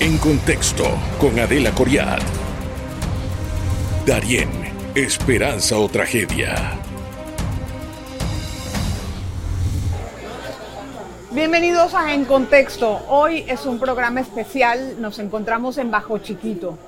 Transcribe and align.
En 0.00 0.16
contexto 0.18 0.84
con 1.20 1.36
Adela 1.40 1.72
Coriat. 1.72 2.22
Darien, 4.06 4.48
esperanza 4.94 5.76
o 5.76 5.88
tragedia. 5.88 6.78
Bienvenidos 11.32 11.94
a 11.94 12.14
En 12.14 12.26
Contexto. 12.26 13.00
Hoy 13.08 13.44
es 13.48 13.66
un 13.66 13.80
programa 13.80 14.20
especial. 14.20 15.00
Nos 15.00 15.18
encontramos 15.18 15.78
en 15.78 15.90
Bajo 15.90 16.18
Chiquito. 16.18 16.78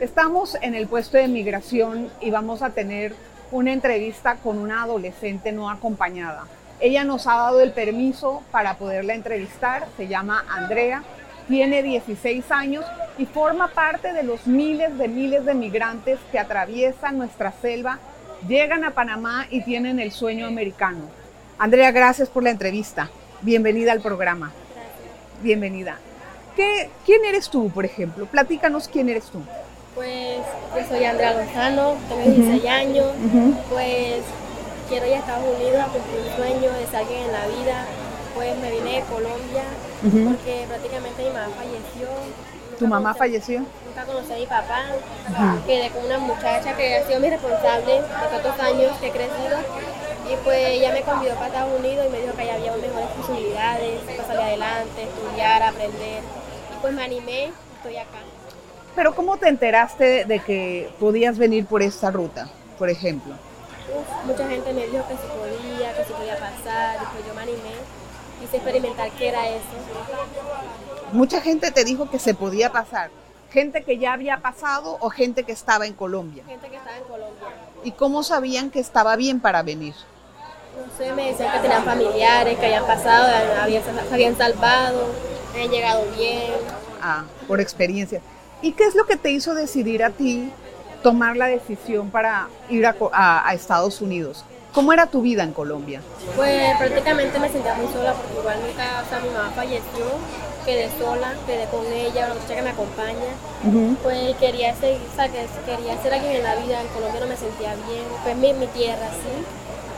Estamos 0.00 0.56
en 0.62 0.76
el 0.76 0.86
puesto 0.86 1.16
de 1.16 1.26
migración 1.26 2.10
y 2.20 2.30
vamos 2.30 2.62
a 2.62 2.70
tener 2.70 3.12
una 3.50 3.72
entrevista 3.72 4.36
con 4.36 4.58
una 4.58 4.84
adolescente 4.84 5.50
no 5.50 5.68
acompañada. 5.68 6.44
Ella 6.78 7.02
nos 7.02 7.26
ha 7.26 7.34
dado 7.34 7.60
el 7.60 7.72
permiso 7.72 8.44
para 8.52 8.78
poderla 8.78 9.14
entrevistar. 9.14 9.88
Se 9.96 10.06
llama 10.06 10.44
Andrea 10.48 11.02
tiene 11.48 11.82
16 11.82 12.50
años 12.50 12.84
y 13.18 13.26
forma 13.26 13.68
parte 13.68 14.12
de 14.12 14.22
los 14.22 14.46
miles 14.46 14.96
de 14.98 15.08
miles 15.08 15.44
de 15.44 15.54
migrantes 15.54 16.18
que 16.30 16.38
atraviesan 16.38 17.18
nuestra 17.18 17.52
selva, 17.52 17.98
llegan 18.48 18.84
a 18.84 18.92
Panamá 18.92 19.46
y 19.50 19.62
tienen 19.62 20.00
el 20.00 20.12
sueño 20.12 20.46
americano. 20.46 21.10
Andrea, 21.58 21.90
gracias 21.92 22.28
por 22.28 22.42
la 22.42 22.50
entrevista. 22.50 23.10
Bienvenida 23.42 23.92
al 23.92 24.00
programa. 24.00 24.52
Bienvenida. 25.42 25.98
¿Qué, 26.56 26.90
¿Quién 27.04 27.24
eres 27.24 27.48
tú, 27.48 27.70
por 27.70 27.84
ejemplo? 27.84 28.26
Platícanos 28.26 28.88
quién 28.88 29.08
eres 29.08 29.24
tú. 29.26 29.40
Pues 29.94 30.38
yo 30.74 30.88
soy 30.88 31.04
Andrea 31.04 31.34
Gonzalo, 31.34 31.96
tengo 32.08 32.22
16 32.22 32.64
años, 32.66 33.06
pues 33.68 34.22
quiero 34.88 35.06
ir 35.06 35.14
a 35.14 35.18
Estados 35.18 35.56
Unidos 35.56 35.80
a 35.80 35.86
cumplir 35.86 36.20
un 36.20 36.36
sueño 36.36 36.72
de 36.72 36.86
salir 36.86 37.18
en 37.18 37.32
la 37.32 37.46
vida, 37.46 37.86
pues 38.34 38.56
me 38.58 38.70
vine 38.70 38.96
de 38.96 39.02
Colombia 39.02 39.64
porque 40.02 40.64
prácticamente 40.68 41.24
mi 41.24 41.30
mamá 41.30 41.48
falleció. 41.56 42.08
¿Tu 42.78 42.86
mamá 42.86 43.14
falleció? 43.14 43.60
Nunca 43.86 44.04
conocí 44.04 44.32
a 44.32 44.36
mi 44.36 44.46
papá, 44.46 44.82
quedé 45.66 45.90
con 45.90 46.04
una 46.04 46.18
muchacha 46.18 46.76
que 46.76 46.96
ha 46.96 47.06
sido 47.06 47.20
mi 47.20 47.30
responsable 47.30 47.92
de 47.92 48.02
tantos 48.02 48.58
años 48.60 48.96
que 48.98 49.08
he 49.08 49.10
crecido 49.10 49.58
y 50.30 50.36
pues 50.44 50.58
ella 50.68 50.92
me 50.92 51.02
convidó 51.02 51.34
para 51.34 51.46
Estados 51.48 51.78
Unidos 51.78 52.06
y 52.08 52.10
me 52.10 52.20
dijo 52.20 52.34
que 52.34 52.42
allá 52.42 52.54
había 52.54 52.72
mejores 52.76 53.08
posibilidades 53.16 54.00
para 54.00 54.26
salir 54.26 54.40
adelante, 54.40 55.02
estudiar, 55.02 55.62
aprender 55.62 56.22
y 56.22 56.80
pues 56.80 56.92
me 56.94 57.04
animé 57.04 57.44
y 57.46 57.76
estoy 57.76 57.96
acá. 57.98 58.18
Pero 58.96 59.14
¿cómo 59.14 59.36
te 59.36 59.48
enteraste 59.48 60.24
de 60.24 60.38
que 60.40 60.90
podías 60.98 61.38
venir 61.38 61.66
por 61.66 61.82
esta 61.82 62.10
ruta, 62.10 62.48
por 62.78 62.90
ejemplo? 62.90 63.34
mucha 64.24 64.48
gente 64.48 64.72
me 64.72 64.86
dijo 64.86 65.04
que 65.08 65.16
se 65.16 65.26
podía, 65.28 65.92
que 65.94 66.04
se 66.04 66.12
podía 66.12 66.36
pasar, 66.36 66.96
y 67.02 67.06
pues 67.12 67.26
yo 67.26 67.34
me 67.34 67.42
animé 67.42 67.71
experimentar 68.56 69.10
qué 69.12 69.28
era 69.28 69.48
eso. 69.48 69.64
Mucha 71.12 71.40
gente 71.40 71.70
te 71.70 71.84
dijo 71.84 72.10
que 72.10 72.18
se 72.18 72.34
podía 72.34 72.72
pasar. 72.72 73.10
¿Gente 73.50 73.82
que 73.84 73.98
ya 73.98 74.14
había 74.14 74.38
pasado 74.38 74.96
o 75.00 75.10
gente 75.10 75.44
que 75.44 75.52
estaba 75.52 75.86
en 75.86 75.92
Colombia? 75.92 76.42
Gente 76.46 76.70
que 76.70 76.76
estaba 76.76 76.96
en 76.96 77.04
Colombia. 77.04 77.48
¿Y 77.84 77.92
cómo 77.92 78.22
sabían 78.22 78.70
que 78.70 78.80
estaba 78.80 79.14
bien 79.16 79.40
para 79.40 79.62
venir? 79.62 79.94
No 80.74 80.96
sé, 80.96 81.12
me 81.12 81.30
decían 81.30 81.52
que 81.52 81.58
tenían 81.58 81.84
familiares, 81.84 82.58
que 82.58 82.64
habían 82.64 82.86
pasado, 82.86 83.28
habían, 83.60 83.82
habían 84.10 84.38
salvado, 84.38 85.06
habían 85.52 85.70
llegado 85.70 86.04
bien. 86.16 86.52
Ah, 87.02 87.24
por 87.46 87.60
experiencia. 87.60 88.22
¿Y 88.62 88.72
qué 88.72 88.84
es 88.84 88.94
lo 88.94 89.04
que 89.04 89.16
te 89.16 89.30
hizo 89.30 89.54
decidir 89.54 90.02
a 90.02 90.10
ti 90.10 90.50
tomar 91.02 91.36
la 91.36 91.46
decisión 91.46 92.10
para 92.10 92.48
ir 92.70 92.86
a, 92.86 92.94
a 93.46 93.52
Estados 93.52 94.00
Unidos? 94.00 94.46
¿Cómo 94.72 94.92
era 94.92 95.06
tu 95.06 95.20
vida 95.20 95.42
en 95.42 95.52
Colombia? 95.52 96.00
Pues 96.34 96.76
prácticamente 96.78 97.38
me 97.38 97.50
sentía 97.50 97.74
muy 97.74 97.92
sola 97.92 98.14
porque 98.14 98.38
igual 98.38 98.56
mi, 98.66 98.72
casa, 98.72 99.20
mi 99.20 99.28
mamá 99.28 99.50
falleció, 99.54 100.06
quedé 100.64 100.88
sola, 100.98 101.34
quedé 101.46 101.66
con 101.66 101.84
ella, 101.86 102.26
una 102.26 102.34
muchacha 102.34 102.54
que 102.54 102.62
me 102.62 102.70
acompaña. 102.70 103.96
Pues 104.02 104.34
quería 104.36 104.74
ser, 104.76 104.96
quería 105.66 106.02
ser 106.02 106.14
alguien 106.14 106.36
en 106.36 106.42
la 106.42 106.54
vida, 106.56 106.80
en 106.80 106.88
Colombia 106.88 107.20
no 107.20 107.26
me 107.26 107.36
sentía 107.36 107.74
bien, 107.74 108.04
pues 108.22 108.34
mi, 108.36 108.54
mi 108.54 108.66
tierra 108.68 109.10
sí, 109.10 109.44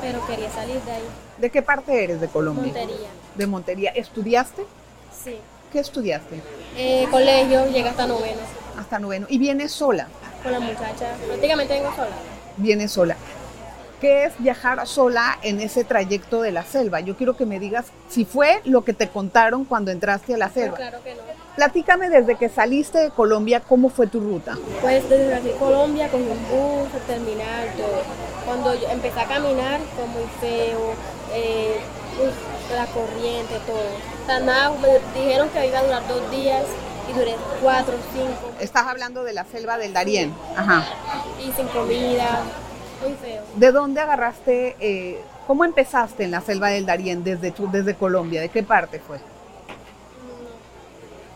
pero 0.00 0.26
quería 0.26 0.50
salir 0.50 0.80
de 0.82 0.90
ahí. 0.90 1.08
¿De 1.38 1.50
qué 1.50 1.62
parte 1.62 2.02
eres 2.02 2.20
de 2.20 2.26
Colombia? 2.26 2.64
Montería. 2.64 3.08
¿De 3.36 3.46
Montería? 3.46 3.90
¿Estudiaste? 3.90 4.64
Sí. 5.22 5.36
¿Qué 5.72 5.78
estudiaste? 5.78 6.40
Eh, 6.76 7.06
colegio, 7.12 7.66
llegué 7.66 7.88
hasta 7.88 8.08
noveno. 8.08 8.40
Hasta 8.76 8.98
noveno. 8.98 9.26
¿Y 9.28 9.38
vienes 9.38 9.70
sola? 9.70 10.08
Con 10.42 10.50
la 10.50 10.58
muchacha, 10.58 11.14
prácticamente 11.28 11.74
vengo 11.74 11.90
sola. 11.94 12.10
Vienes 12.56 12.90
sola. 12.90 13.16
¿Qué 14.04 14.26
es 14.26 14.34
viajar 14.38 14.86
sola 14.86 15.38
en 15.40 15.62
ese 15.62 15.82
trayecto 15.82 16.42
de 16.42 16.52
la 16.52 16.62
selva? 16.62 17.00
Yo 17.00 17.16
quiero 17.16 17.38
que 17.38 17.46
me 17.46 17.58
digas 17.58 17.86
si 18.10 18.26
fue 18.26 18.60
lo 18.66 18.84
que 18.84 18.92
te 18.92 19.08
contaron 19.08 19.64
cuando 19.64 19.90
entraste 19.90 20.34
a 20.34 20.36
la 20.36 20.50
selva. 20.50 20.76
claro 20.76 21.02
que 21.02 21.14
no. 21.14 21.22
Platícame 21.56 22.10
desde 22.10 22.34
que 22.34 22.50
saliste 22.50 22.98
de 22.98 23.08
Colombia, 23.08 23.60
¿cómo 23.60 23.88
fue 23.88 24.06
tu 24.06 24.20
ruta? 24.20 24.58
Pues 24.82 25.08
desde 25.08 25.52
Colombia 25.52 26.10
con 26.10 26.20
un 26.20 26.36
bus, 26.50 26.92
el 26.92 27.00
terminal, 27.06 27.72
todo. 27.78 28.02
Cuando 28.44 28.74
yo 28.74 28.90
empecé 28.90 29.20
a 29.20 29.24
caminar 29.24 29.80
fue 29.96 30.06
muy 30.08 30.28
feo, 30.38 30.92
eh, 31.32 31.80
la 32.76 32.84
corriente, 32.88 33.54
todo. 33.66 33.78
O 33.78 34.26
sea, 34.26 34.38
nada, 34.40 34.70
me 34.82 35.18
dijeron 35.18 35.48
que 35.48 35.66
iba 35.66 35.78
a 35.78 35.82
durar 35.82 36.06
dos 36.06 36.30
días 36.30 36.64
y 37.08 37.18
duré 37.18 37.36
cuatro, 37.62 37.94
cinco. 38.12 38.52
Estás 38.60 38.86
hablando 38.86 39.24
de 39.24 39.32
la 39.32 39.46
selva 39.46 39.78
del 39.78 39.94
Darién. 39.94 40.34
Ajá. 40.58 40.84
Y 41.40 41.50
sin 41.52 41.68
comida, 41.68 42.42
¿De 43.56 43.72
dónde 43.72 44.00
agarraste, 44.00 44.76
eh, 44.80 45.20
cómo 45.46 45.64
empezaste 45.64 46.24
en 46.24 46.30
la 46.30 46.40
selva 46.40 46.68
del 46.68 46.86
Darién 46.86 47.22
desde, 47.22 47.54
desde 47.70 47.94
Colombia? 47.94 48.40
¿De 48.40 48.48
qué 48.48 48.62
parte 48.62 48.98
fue? 48.98 49.18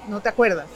¿No 0.08 0.20
te 0.20 0.28
acuerdas? 0.28 0.66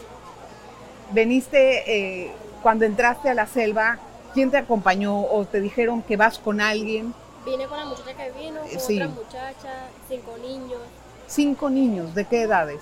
¿Veniste 1.10 2.24
eh, 2.24 2.32
cuando 2.62 2.84
entraste 2.84 3.28
a 3.28 3.34
la 3.34 3.46
selva? 3.46 3.98
¿Quién 4.34 4.50
te 4.50 4.56
acompañó 4.56 5.20
o 5.20 5.44
te 5.44 5.60
dijeron 5.60 6.02
que 6.02 6.16
vas 6.16 6.38
con 6.38 6.60
alguien? 6.60 7.14
Vine 7.44 7.66
con 7.66 7.78
la 7.78 7.86
muchacha 7.86 8.14
que 8.14 8.30
vino, 8.30 8.60
con 8.60 8.68
otra 8.68 9.08
muchacha, 9.08 9.88
cinco 10.08 10.36
niños. 10.38 10.80
¿Cinco 11.26 11.70
niños? 11.70 12.14
¿De 12.14 12.24
qué 12.24 12.42
edades? 12.42 12.80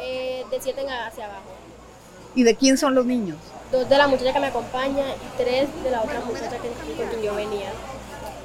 Eh, 0.00 0.44
de 0.50 0.60
siete 0.60 0.82
hacia 0.82 1.24
abajo. 1.24 1.50
¿Y 2.34 2.42
de 2.42 2.54
quién 2.56 2.76
son 2.76 2.94
los 2.94 3.06
niños? 3.06 3.38
Dos 3.72 3.88
de 3.88 3.98
la 3.98 4.06
muchacha 4.06 4.32
que 4.32 4.40
me 4.40 4.48
acompaña 4.48 5.04
y 5.08 5.42
tres 5.42 5.68
de 5.82 5.90
la 5.90 6.02
otra 6.02 6.20
muchacha 6.20 6.58
que, 6.58 6.68
con 6.94 7.08
quien 7.08 7.22
yo 7.22 7.34
venía. 7.34 7.70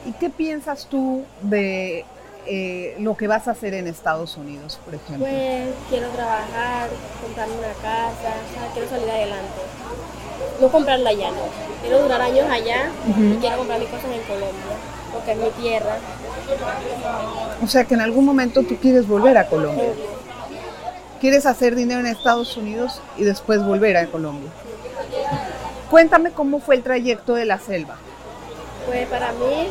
¿Y 0.05 0.13
qué 0.13 0.29
piensas 0.29 0.88
tú 0.89 1.25
de 1.41 2.05
eh, 2.45 2.95
lo 2.99 3.17
que 3.17 3.27
vas 3.27 3.47
a 3.49 3.51
hacer 3.51 3.73
en 3.73 3.88
Estados 3.88 4.38
Unidos, 4.38 4.79
por 4.85 4.95
ejemplo? 4.95 5.25
Pues 5.25 5.67
quiero 5.89 6.07
trabajar, 6.09 6.89
comprarme 7.21 7.55
una 7.55 7.73
casa, 7.81 8.33
quiero 8.73 8.89
salir 8.89 9.11
adelante. 9.11 9.61
No 10.61 10.69
comprarla 10.69 11.09
allá, 11.09 11.29
no. 11.31 11.81
Quiero 11.81 12.01
durar 12.01 12.21
años 12.21 12.49
allá 12.49 12.89
y 13.07 13.35
quiero 13.35 13.57
comprar 13.57 13.79
mis 13.79 13.89
cosas 13.89 14.05
en 14.05 14.21
Colombia, 14.21 14.77
porque 15.11 15.33
es 15.33 15.38
mi 15.38 15.49
tierra. 15.61 15.97
O 17.61 17.67
sea 17.67 17.83
que 17.83 17.95
en 17.95 18.01
algún 18.01 18.25
momento 18.25 18.63
tú 18.63 18.77
quieres 18.77 19.07
volver 19.07 19.38
a 19.38 19.47
Colombia. 19.47 19.89
Quieres 21.19 21.45
hacer 21.45 21.75
dinero 21.75 21.99
en 21.99 22.05
Estados 22.05 22.55
Unidos 22.55 23.01
y 23.17 23.23
después 23.23 23.63
volver 23.63 23.97
a 23.97 24.05
Colombia. 24.07 24.49
Cuéntame 25.90 26.31
cómo 26.31 26.59
fue 26.59 26.75
el 26.75 26.84
trayecto 26.84 27.36
de 27.36 27.46
la 27.46 27.59
selva. 27.59 27.96
Pues 28.86 29.08
para 29.08 29.31
mí 29.31 29.70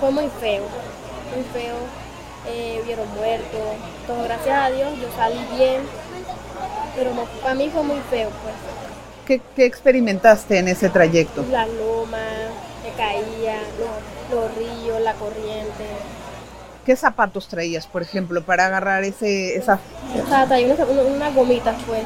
fue 0.00 0.10
muy 0.10 0.28
feo, 0.40 0.62
muy 1.34 1.44
feo. 1.52 1.76
Eh, 2.46 2.80
vieron 2.86 3.08
muertos, 3.14 3.60
todo 4.06 4.22
gracias 4.22 4.58
a 4.58 4.70
Dios 4.70 4.90
yo 4.98 5.08
salí 5.16 5.38
bien, 5.58 5.82
pero 6.96 7.10
para 7.42 7.54
mí 7.54 7.68
fue 7.68 7.82
muy 7.82 7.98
feo 8.08 8.30
pues. 8.42 9.40
¿Qué, 9.54 9.66
experimentaste 9.66 10.58
en 10.58 10.68
ese 10.68 10.88
trayecto? 10.88 11.44
La 11.50 11.66
loma, 11.66 12.24
que 12.82 12.90
caía, 12.96 13.60
los, 14.30 14.56
ríos, 14.56 15.00
la 15.02 15.12
corriente. 15.14 15.84
¿Qué 16.86 16.96
zapatos 16.96 17.48
traías, 17.48 17.86
por 17.86 18.00
ejemplo, 18.00 18.42
para 18.42 18.64
agarrar 18.64 19.04
ese, 19.04 19.56
esa...? 19.56 19.78
O 20.24 20.26
sea, 20.26 20.46
traía 20.46 20.72
unas, 20.72 20.88
unas 20.88 21.34
gomitas, 21.34 21.76
pues, 21.86 22.04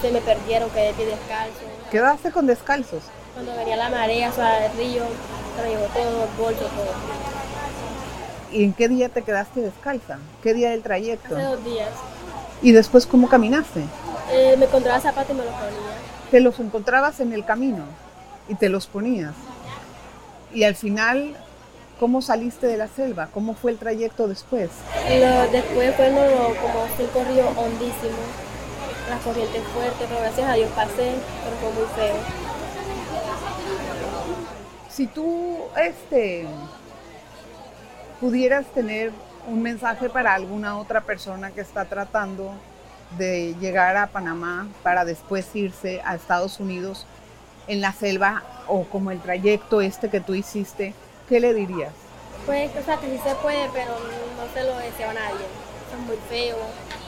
se 0.00 0.10
me 0.10 0.20
perdieron, 0.20 0.70
quedé 0.70 0.92
pie 0.92 1.06
descalzo. 1.06 1.60
¿Quedaste 1.90 2.30
con 2.30 2.46
descalzos? 2.46 3.02
Cuando 3.34 3.54
venía 3.56 3.76
la 3.76 3.90
marea, 3.90 4.30
o 4.30 4.32
sea, 4.32 4.66
el 4.66 4.76
río, 4.76 5.04
se 5.56 5.68
llevó 5.68 5.84
todo, 5.86 6.28
bolso, 6.38 6.60
todo. 6.60 6.92
¿Y 8.52 8.64
en 8.64 8.72
qué 8.72 8.88
día 8.88 9.08
te 9.08 9.22
quedaste 9.22 9.60
descalza? 9.60 10.18
¿Qué 10.42 10.54
día 10.54 10.70
del 10.70 10.82
trayecto? 10.82 11.36
Hace 11.36 11.44
dos 11.44 11.64
días. 11.64 11.90
¿Y 12.62 12.72
después 12.72 13.06
cómo 13.06 13.28
caminaste? 13.28 13.80
Eh, 14.32 14.56
me 14.58 14.66
encontraba 14.66 15.00
zapatos 15.00 15.30
y 15.30 15.38
me 15.38 15.44
los 15.44 15.54
ponía. 15.54 16.30
¿Te 16.30 16.40
los 16.40 16.58
encontrabas 16.60 17.20
en 17.20 17.32
el 17.32 17.44
camino 17.44 17.84
y 18.48 18.54
te 18.54 18.68
los 18.68 18.86
ponías? 18.86 19.34
Y 20.52 20.64
al 20.64 20.74
final, 20.74 21.36
¿cómo 22.00 22.22
saliste 22.22 22.66
de 22.66 22.76
la 22.76 22.88
selva? 22.88 23.28
¿Cómo 23.32 23.54
fue 23.54 23.72
el 23.72 23.78
trayecto 23.78 24.28
después? 24.28 24.70
después 25.52 25.94
fue 25.96 26.08
como 26.08 26.86
cinco 26.96 27.24
ríos 27.28 27.48
hondísimos 27.56 28.46
la 29.08 29.18
corriente 29.18 29.60
fuerte, 29.60 30.04
pero 30.08 30.20
gracias 30.20 30.48
a 30.48 30.54
Dios 30.54 30.70
pasé, 30.72 31.14
pero 31.44 31.56
fue 31.60 31.72
muy 31.72 31.86
feo. 31.94 32.16
Si 34.90 35.06
tú 35.06 35.58
este, 35.76 36.46
pudieras 38.20 38.66
tener 38.66 39.12
un 39.46 39.62
mensaje 39.62 40.08
para 40.08 40.34
alguna 40.34 40.78
otra 40.78 41.02
persona 41.02 41.50
que 41.50 41.60
está 41.60 41.84
tratando 41.84 42.52
de 43.18 43.54
llegar 43.60 43.96
a 43.96 44.08
Panamá 44.08 44.66
para 44.82 45.04
después 45.04 45.54
irse 45.54 46.00
a 46.04 46.16
Estados 46.16 46.58
Unidos 46.58 47.06
en 47.68 47.80
la 47.80 47.92
selva 47.92 48.42
o 48.66 48.84
como 48.84 49.10
el 49.10 49.20
trayecto 49.20 49.80
este 49.80 50.10
que 50.10 50.20
tú 50.20 50.34
hiciste, 50.34 50.94
¿qué 51.28 51.38
le 51.40 51.54
dirías? 51.54 51.92
Pues, 52.44 52.70
o 52.76 52.84
sea, 52.84 52.96
que 52.96 53.06
sí 53.06 53.20
se 53.22 53.34
puede, 53.36 53.68
pero 53.72 53.92
no 53.92 54.52
se 54.54 54.64
lo 54.64 54.76
deseo 54.78 55.10
a 55.10 55.14
nadie. 55.14 55.46
Es 55.92 56.06
muy 56.06 56.16
feo, 56.28 56.56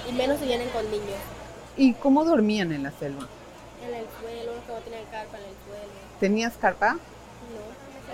y 0.08 0.12
menos 0.12 0.38
si 0.38 0.46
vienen 0.46 0.68
con 0.70 0.88
niños. 0.90 1.18
¿Y 1.78 1.92
cómo 1.94 2.24
dormían 2.24 2.72
en 2.72 2.82
la 2.82 2.90
selva? 2.90 3.28
En 3.86 3.94
el 3.94 4.04
suelo, 4.20 4.52
no 4.68 4.74
tienen 4.80 5.04
carpa 5.12 5.38
en 5.38 5.44
el 5.44 5.54
suelo. 5.64 5.92
¿Tenías 6.18 6.56
carpa? 6.56 6.94
No. 6.94 6.98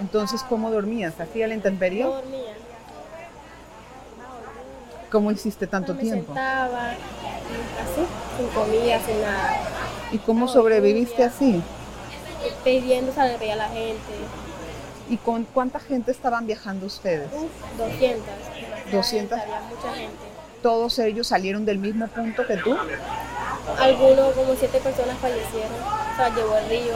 Entonces, 0.01 0.43
¿cómo 0.43 0.71
dormías? 0.71 1.19
¿Así 1.19 1.43
a 1.43 1.49
la 1.49 1.55
intemperie? 1.55 2.05
No 2.05 2.13
dormía. 2.13 2.55
¿Cómo 5.11 5.31
hiciste 5.31 5.67
tanto 5.67 5.95
tiempo? 5.95 6.35
sentaba, 6.35 6.91
así, 6.91 8.05
sin 8.37 8.49
comida, 8.49 9.01
sin 9.01 9.23
nada. 9.23 9.57
¿Y 10.13 10.19
cómo 10.19 10.47
sobreviviste 10.47 11.25
así? 11.25 11.63
Pidiendo 12.65 13.13
salir 13.15 13.53
a 13.53 13.57
la 13.57 13.69
gente. 13.69 14.13
¿Y 15.09 15.17
con 15.17 15.45
cuánta 15.45 15.81
gente 15.81 16.11
estaban 16.11 16.47
viajando 16.47 16.87
ustedes? 16.87 17.29
Uf, 17.33 17.79
200. 17.79 18.25
200. 18.93 19.39
Había 19.39 19.61
mucha 19.61 19.95
gente. 19.95 20.17
¿Todos 20.63 20.99
ellos 20.99 21.27
salieron 21.29 21.65
del 21.65 21.79
mismo 21.79 22.09
punto 22.09 22.47
que 22.47 22.57
tú? 22.57 22.77
Algunos, 23.79 24.33
como 24.35 24.55
siete 24.55 24.79
personas 24.81 25.17
fallecieron. 25.19 25.73
O 26.13 26.17
sea, 26.17 26.35
llevó 26.35 26.57
el 26.59 26.69
río 26.69 26.95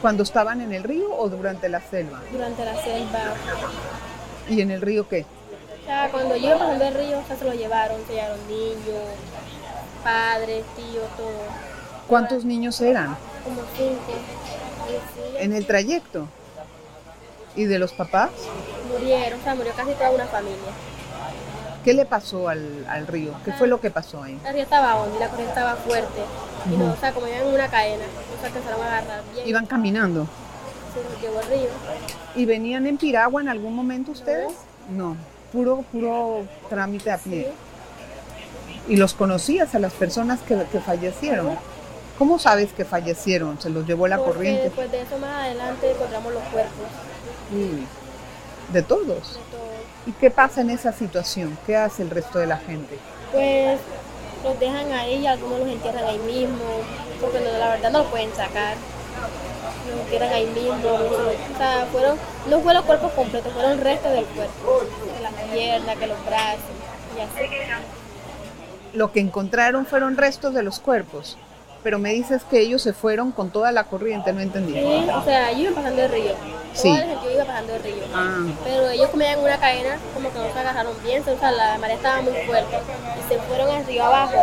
¿Cuando 0.00 0.22
estaban 0.24 0.60
en 0.60 0.72
el 0.72 0.82
río 0.82 1.14
o 1.16 1.28
durante 1.28 1.68
la 1.68 1.80
selva? 1.80 2.20
durante 2.32 2.64
la 2.64 2.74
selva. 2.82 3.20
¿Y 4.48 4.60
en 4.60 4.70
el 4.72 4.80
río 4.80 5.08
qué? 5.08 5.24
O 5.82 5.84
sea, 5.86 6.08
cuando 6.10 6.36
yo 6.36 6.48
iba 6.48 6.58
pasando 6.58 6.84
el 6.84 6.94
río, 6.94 7.18
o 7.20 7.26
sea, 7.26 7.36
se 7.36 7.44
lo 7.44 7.52
llevaron. 7.54 7.96
Se 8.06 8.14
llevaron 8.14 8.38
niños, 8.48 9.02
padres, 10.02 10.64
tíos, 10.76 11.06
todo. 11.16 11.30
¿Cuántos 12.08 12.44
niños 12.44 12.80
eran 12.80 13.16
Como 13.44 13.62
cinco. 13.76 14.12
En 15.38 15.52
el 15.52 15.66
trayecto? 15.66 16.26
¿Y 17.54 17.64
de 17.64 17.78
los 17.78 17.92
papás? 17.92 18.30
Murieron, 18.90 19.38
o 19.40 19.42
sea, 19.44 19.54
murió 19.54 19.72
casi 19.74 19.92
toda 19.92 20.10
una 20.10 20.26
familia. 20.26 20.58
¿Qué 21.84 21.94
le 21.94 22.04
pasó 22.04 22.48
al, 22.48 22.86
al 22.88 23.06
río? 23.06 23.34
¿Qué 23.44 23.52
fue 23.52 23.66
lo 23.66 23.80
que 23.80 23.90
pasó 23.90 24.22
ahí? 24.22 24.38
El 24.46 24.54
río 24.54 24.62
estaba 24.62 24.96
hondo 24.96 25.16
y 25.16 25.18
la 25.20 25.28
corriente 25.28 25.52
estaba 25.52 25.76
fuerte. 25.76 26.20
Y 26.72 26.76
no, 26.76 26.92
o 26.92 26.96
sea, 26.96 27.12
como 27.12 27.26
iban 27.26 27.40
en 27.42 27.54
una 27.54 27.68
cadena, 27.68 28.04
no 28.04 28.40
se 28.40 28.46
alcanzaron 28.46 28.82
a 28.82 28.86
agarrar 28.98 29.22
bien. 29.34 29.48
Iban 29.48 29.66
caminando. 29.66 30.26
Se 30.94 31.02
los 31.02 31.20
llevó 31.20 31.40
el 31.40 31.46
río. 31.48 31.68
¿Y 32.36 32.44
venían 32.44 32.86
en 32.86 32.98
piragua 32.98 33.40
en 33.42 33.48
algún 33.48 33.74
momento 33.74 34.12
ustedes? 34.12 34.52
No, 34.90 35.16
puro, 35.52 35.84
puro 35.90 36.44
trámite 36.68 37.10
a 37.10 37.18
pie. 37.18 37.50
¿Y 38.88 38.96
los 38.96 39.14
conocías 39.14 39.74
a 39.74 39.78
las 39.78 39.92
personas 39.92 40.40
que, 40.40 40.56
que 40.70 40.80
fallecieron? 40.80 41.56
¿Cómo 42.18 42.38
sabes 42.38 42.72
que 42.72 42.84
fallecieron? 42.84 43.60
¿Se 43.60 43.70
los 43.70 43.86
llevó 43.86 44.06
la 44.06 44.18
Porque 44.18 44.32
corriente? 44.34 44.62
después 44.64 44.90
de 44.92 45.02
eso 45.02 45.18
más 45.18 45.44
adelante 45.44 45.90
encontramos 45.90 46.32
los 46.32 46.42
cuerpos 46.44 46.86
Uy, 47.52 47.86
¿De 48.72 48.82
todos? 48.82 49.06
de 49.06 49.14
todos. 49.14 49.38
¿Y 50.06 50.12
qué 50.12 50.30
pasa 50.30 50.60
en 50.60 50.70
esa 50.70 50.92
situación? 50.92 51.56
¿Qué 51.66 51.76
hace 51.76 52.02
el 52.02 52.10
resto 52.10 52.38
de 52.38 52.46
la 52.46 52.56
gente? 52.56 52.98
Pues 53.30 53.78
los 54.42 54.58
dejan 54.58 54.90
ahí 54.92 55.20
y 55.20 55.26
algunos 55.26 55.60
los 55.60 55.68
entierran 55.68 56.04
ahí 56.04 56.18
mismo, 56.18 56.64
porque 57.20 57.38
no, 57.40 57.56
la 57.58 57.70
verdad 57.70 57.90
no 57.90 57.98
lo 58.00 58.04
pueden 58.06 58.34
sacar. 58.34 58.74
Los 59.88 60.00
entierran 60.00 60.32
ahí 60.32 60.46
mismo. 60.46 60.74
O 60.74 61.58
sea, 61.58 61.86
fueron, 61.92 62.18
no 62.50 62.60
fueron 62.60 62.74
los 62.74 62.84
cuerpos 62.84 63.12
completos, 63.12 63.52
fueron 63.52 63.80
restos 63.80 64.12
del 64.12 64.24
cuerpo. 64.24 64.82
Que 65.16 65.22
las 65.22 65.32
piernas, 65.52 65.96
que 65.96 66.06
los 66.08 66.24
brazos 66.26 66.60
y 67.16 67.20
así. 67.20 67.50
Lo 68.92 69.12
que 69.12 69.20
encontraron 69.20 69.86
fueron 69.86 70.16
restos 70.16 70.52
de 70.52 70.62
los 70.62 70.80
cuerpos, 70.80 71.38
pero 71.82 71.98
me 71.98 72.12
dices 72.12 72.42
que 72.44 72.60
ellos 72.60 72.82
se 72.82 72.92
fueron 72.92 73.32
con 73.32 73.50
toda 73.50 73.72
la 73.72 73.84
corriente, 73.84 74.32
no 74.32 74.40
entendí. 74.40 74.74
Sí, 74.74 75.08
o 75.10 75.24
sea, 75.24 75.50
ellos 75.50 75.62
iban 75.62 75.74
pasando 75.74 76.02
el 76.02 76.10
río. 76.10 76.34
Sí. 76.74 76.88
Iba 76.88 77.44
pasando 77.44 77.74
el 77.74 77.82
río. 77.82 78.04
Ah, 78.14 78.46
Pero 78.64 78.88
ellos 78.90 79.10
en 79.14 79.38
una 79.38 79.58
cadena, 79.58 79.98
como 80.14 80.32
que 80.32 80.38
no 80.38 80.52
se 80.52 80.58
agarraron 80.58 80.94
bien, 81.02 81.22
o 81.22 81.38
sea, 81.38 81.50
la 81.50 81.78
marea 81.78 81.96
estaba 81.96 82.22
muy 82.22 82.34
fuerte. 82.46 82.76
Y 83.18 83.28
se 83.32 83.38
fueron 83.40 83.70
al 83.70 83.86
río 83.86 84.04
abajo. 84.04 84.34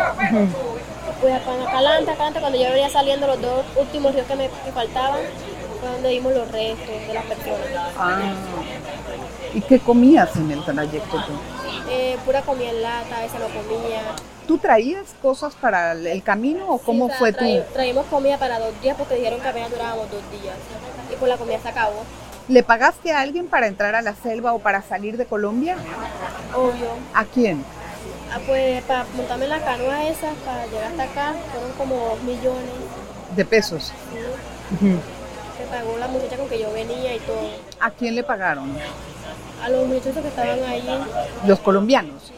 Pues 1.22 1.34
acá 1.34 1.52
adelante, 1.52 2.12
acá 2.12 2.24
adelante, 2.24 2.40
cuando 2.40 2.58
yo 2.58 2.70
venía 2.70 2.90
saliendo 2.90 3.28
los 3.28 3.42
dos 3.42 3.66
últimos 3.76 4.14
ríos 4.14 4.28
que 4.28 4.36
me 4.36 4.50
que 4.50 4.72
faltaban, 4.72 5.20
fue 5.80 5.90
donde 5.90 6.10
vimos 6.10 6.34
los 6.34 6.52
restos 6.52 7.08
de 7.08 7.14
las 7.14 7.26
personas. 7.26 7.94
ah. 7.98 8.20
¿Y 9.54 9.62
qué 9.62 9.80
comías 9.80 10.36
en 10.36 10.52
el 10.52 10.64
trayecto 10.64 11.18
tú? 11.26 11.34
Eh, 11.90 12.18
pura 12.24 12.42
comida 12.44 12.70
en 12.70 12.82
lata, 12.84 13.18
a 13.18 13.22
veces 13.22 13.40
no 13.40 13.48
comía. 13.48 14.02
¿Tú 14.48 14.58
traías 14.60 15.16
cosas 15.22 15.56
para 15.56 15.94
el 15.94 16.24
camino 16.24 16.66
o 16.68 16.78
cómo 16.78 17.08
Sí, 17.08 17.14
o 17.14 17.16
sea, 17.16 17.18
fue 17.18 17.34
tú? 17.34 17.74
Traímos 17.74 18.06
comida 18.08 18.38
para 18.38 18.60
dos 18.60 18.80
días 18.82 18.96
porque 18.98 19.16
dijeron 19.16 19.40
que 19.40 19.48
apenas 19.48 19.72
durábamos 19.72 20.10
dos 20.12 20.22
días. 20.32 20.56
Y 21.12 21.16
pues 21.16 21.30
la 21.30 21.38
comida 21.38 21.60
se 21.60 21.68
acabó. 21.70 22.04
¿Le 22.50 22.64
pagaste 22.64 23.12
a 23.12 23.22
alguien 23.22 23.48
para 23.48 23.68
entrar 23.68 23.94
a 23.96 24.02
la 24.02 24.16
selva 24.16 24.54
o 24.54 24.60
para 24.60 24.82
salir 24.82 25.18
de 25.18 25.26
Colombia? 25.26 25.78
Obvio. 26.56 26.90
¿A 27.14 27.24
quién? 27.26 27.64
Ah, 28.34 28.40
pues 28.46 28.82
para 28.84 29.06
montarme 29.16 29.48
la 29.48 29.60
canoa 29.60 30.08
esa, 30.08 30.32
para 30.46 30.66
llegar 30.66 30.86
hasta 30.92 31.04
acá, 31.04 31.34
fueron 31.52 31.72
como 31.74 31.96
dos 31.96 32.24
millones. 32.24 32.72
De 33.36 33.46
pesos. 33.46 33.94
¿sí? 34.80 34.96
Que 35.58 35.64
pagó 35.66 35.98
la 35.98 36.08
muchacha 36.08 36.38
con 36.38 36.50
que 36.50 36.60
yo 36.60 36.72
venía 36.74 37.16
y 37.16 37.20
todo. 37.20 37.50
¿A 37.80 37.92
quién 37.92 38.16
le 38.16 38.24
pagaron? 38.24 38.76
A 39.64 39.70
los 39.70 39.88
muchachos 39.88 40.18
que 40.22 40.28
estaban 40.30 40.64
ahí 40.64 40.88
Los 41.46 41.60
colombianos. 41.60 42.32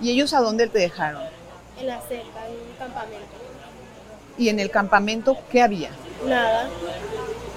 ¿Y 0.00 0.10
ellos 0.10 0.32
a 0.34 0.40
dónde 0.40 0.66
te 0.66 0.78
dejaron? 0.80 1.22
en 1.78 1.86
la 1.88 2.00
selva, 2.02 2.46
en 2.46 2.52
un 2.52 2.76
campamento. 2.78 3.26
¿Y 4.38 4.48
en 4.48 4.60
el 4.60 4.70
campamento 4.70 5.36
qué 5.50 5.62
había? 5.62 5.90
Nada, 6.26 6.68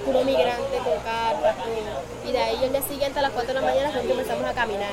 puro 0.05 0.23
migrante 0.23 0.77
con 0.83 0.93
carpa, 1.03 1.63
todo. 1.63 2.29
Y 2.29 2.31
de 2.31 2.37
ahí 2.37 2.57
el 2.63 2.71
día 2.71 2.81
siguiente 2.83 3.19
a 3.19 3.21
las 3.23 3.31
4 3.31 3.53
de 3.53 3.61
la 3.61 3.65
mañana 3.67 3.91
fue 3.91 4.01
que 4.03 4.11
empezamos 4.11 4.45
a 4.45 4.53
caminar. 4.53 4.89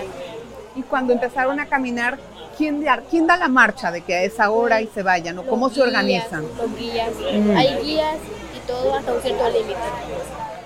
Y 0.75 0.83
cuando 0.83 1.13
empezaron 1.13 1.61
a 1.61 1.67
caminar, 1.67 2.19
¿quién 2.57 2.83
da, 2.83 3.03
quién 3.11 3.27
da 3.27 3.37
la 3.37 3.49
marcha 3.49 3.91
de 3.91 4.01
que 4.01 4.15
a 4.15 4.23
esa 4.23 4.51
hora 4.51 4.81
y 4.81 4.87
se 4.89 5.03
vayan? 5.03 5.39
¿O 5.39 5.45
cómo 5.47 5.67
Los 5.67 5.75
se 5.75 5.81
guías, 5.83 5.89
organizan? 5.89 6.45
Los 6.57 6.77
guías. 6.79 7.11
Mm. 7.33 7.57
Hay 7.57 7.77
guías 7.83 8.17
y 8.57 8.67
todo 8.67 8.95
hasta 8.95 9.13
un 9.13 9.21
cierto 9.23 9.49
límite. 9.51 9.77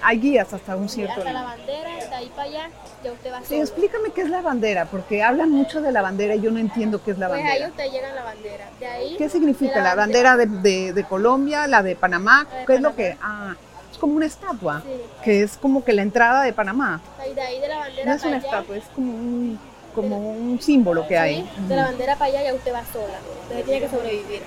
Hay 0.03 0.21
guías 0.21 0.53
hasta 0.53 0.77
un 0.77 0.89
cierto 0.89 1.15
Hasta 1.19 1.33
la 1.33 1.41
límite. 1.43 1.57
bandera, 1.83 2.09
de 2.11 2.15
ahí 2.15 2.29
para 2.37 2.43
allá, 2.49 2.71
ya 3.03 3.13
usted 3.13 3.33
va 3.33 3.41
Sí, 3.43 3.57
explícame 3.57 4.11
qué 4.11 4.21
es 4.23 4.31
la 4.31 4.41
bandera, 4.41 4.85
porque 4.85 5.25
hablan 5.25 5.51
mucho 5.51 5.81
de 5.83 5.91
la 5.91 6.03
bandera 6.03 6.37
y 6.37 6.41
yo 6.41 6.53
no 6.53 6.61
entiendo 6.61 7.03
qué 7.03 7.11
es 7.11 7.19
la 7.19 7.27
Pues 7.27 7.41
ahí 7.41 7.47
bandera. 7.49 7.69
usted 7.71 7.91
llega 7.91 8.11
a 8.11 8.15
la 8.15 8.23
bandera. 8.23 8.69
De 8.79 8.87
ahí, 8.87 9.17
¿Qué 9.17 9.29
significa 9.29 9.75
de 9.77 9.83
la 9.83 9.95
bandera 9.97 10.37
de, 10.37 10.47
de- 10.47 10.93
de 10.93 11.05
Colombia, 11.05 11.67
la 11.67 11.83
de 11.83 11.97
Panamá? 11.97 12.47
La 12.53 12.65
¿Qué 12.67 12.75
es 12.75 12.81
lo 12.81 12.93
Panamá. 12.93 12.97
que? 12.97 13.17
Ah, 13.21 13.55
es 13.97 14.01
como 14.01 14.15
una 14.15 14.27
estatua, 14.27 14.83
Sí. 14.85 14.91
que 15.25 15.43
es 15.43 15.57
como 15.57 15.83
que 15.83 15.95
la 15.95 16.03
entrada 16.03 16.43
de 16.43 16.53
Panamá. 16.53 17.01
Y 17.29 17.33
de 17.35 17.41
ahí 17.41 17.61
de 17.61 17.69
la 17.69 17.79
bandera 17.79 18.05
No 18.05 18.13
es 18.15 18.25
una 18.25 18.37
estatua, 18.37 18.77
es 18.77 18.85
como 18.95 19.11
un, 19.15 19.59
como 19.95 20.31
un 20.33 20.61
símbolo 20.61 21.07
que 21.09 21.17
hay. 21.17 21.37
Sí, 21.37 21.63
de 21.69 21.77
la 21.77 21.85
bandera 21.87 22.15
para 22.17 22.27
allá 22.31 22.43
ya 22.45 22.55
usted 22.55 22.75
va 22.75 22.85
sola. 22.93 23.19
Usted 23.49 23.65
tiene 23.65 23.81
que 23.81 23.89
sobrevivir. 23.89 24.43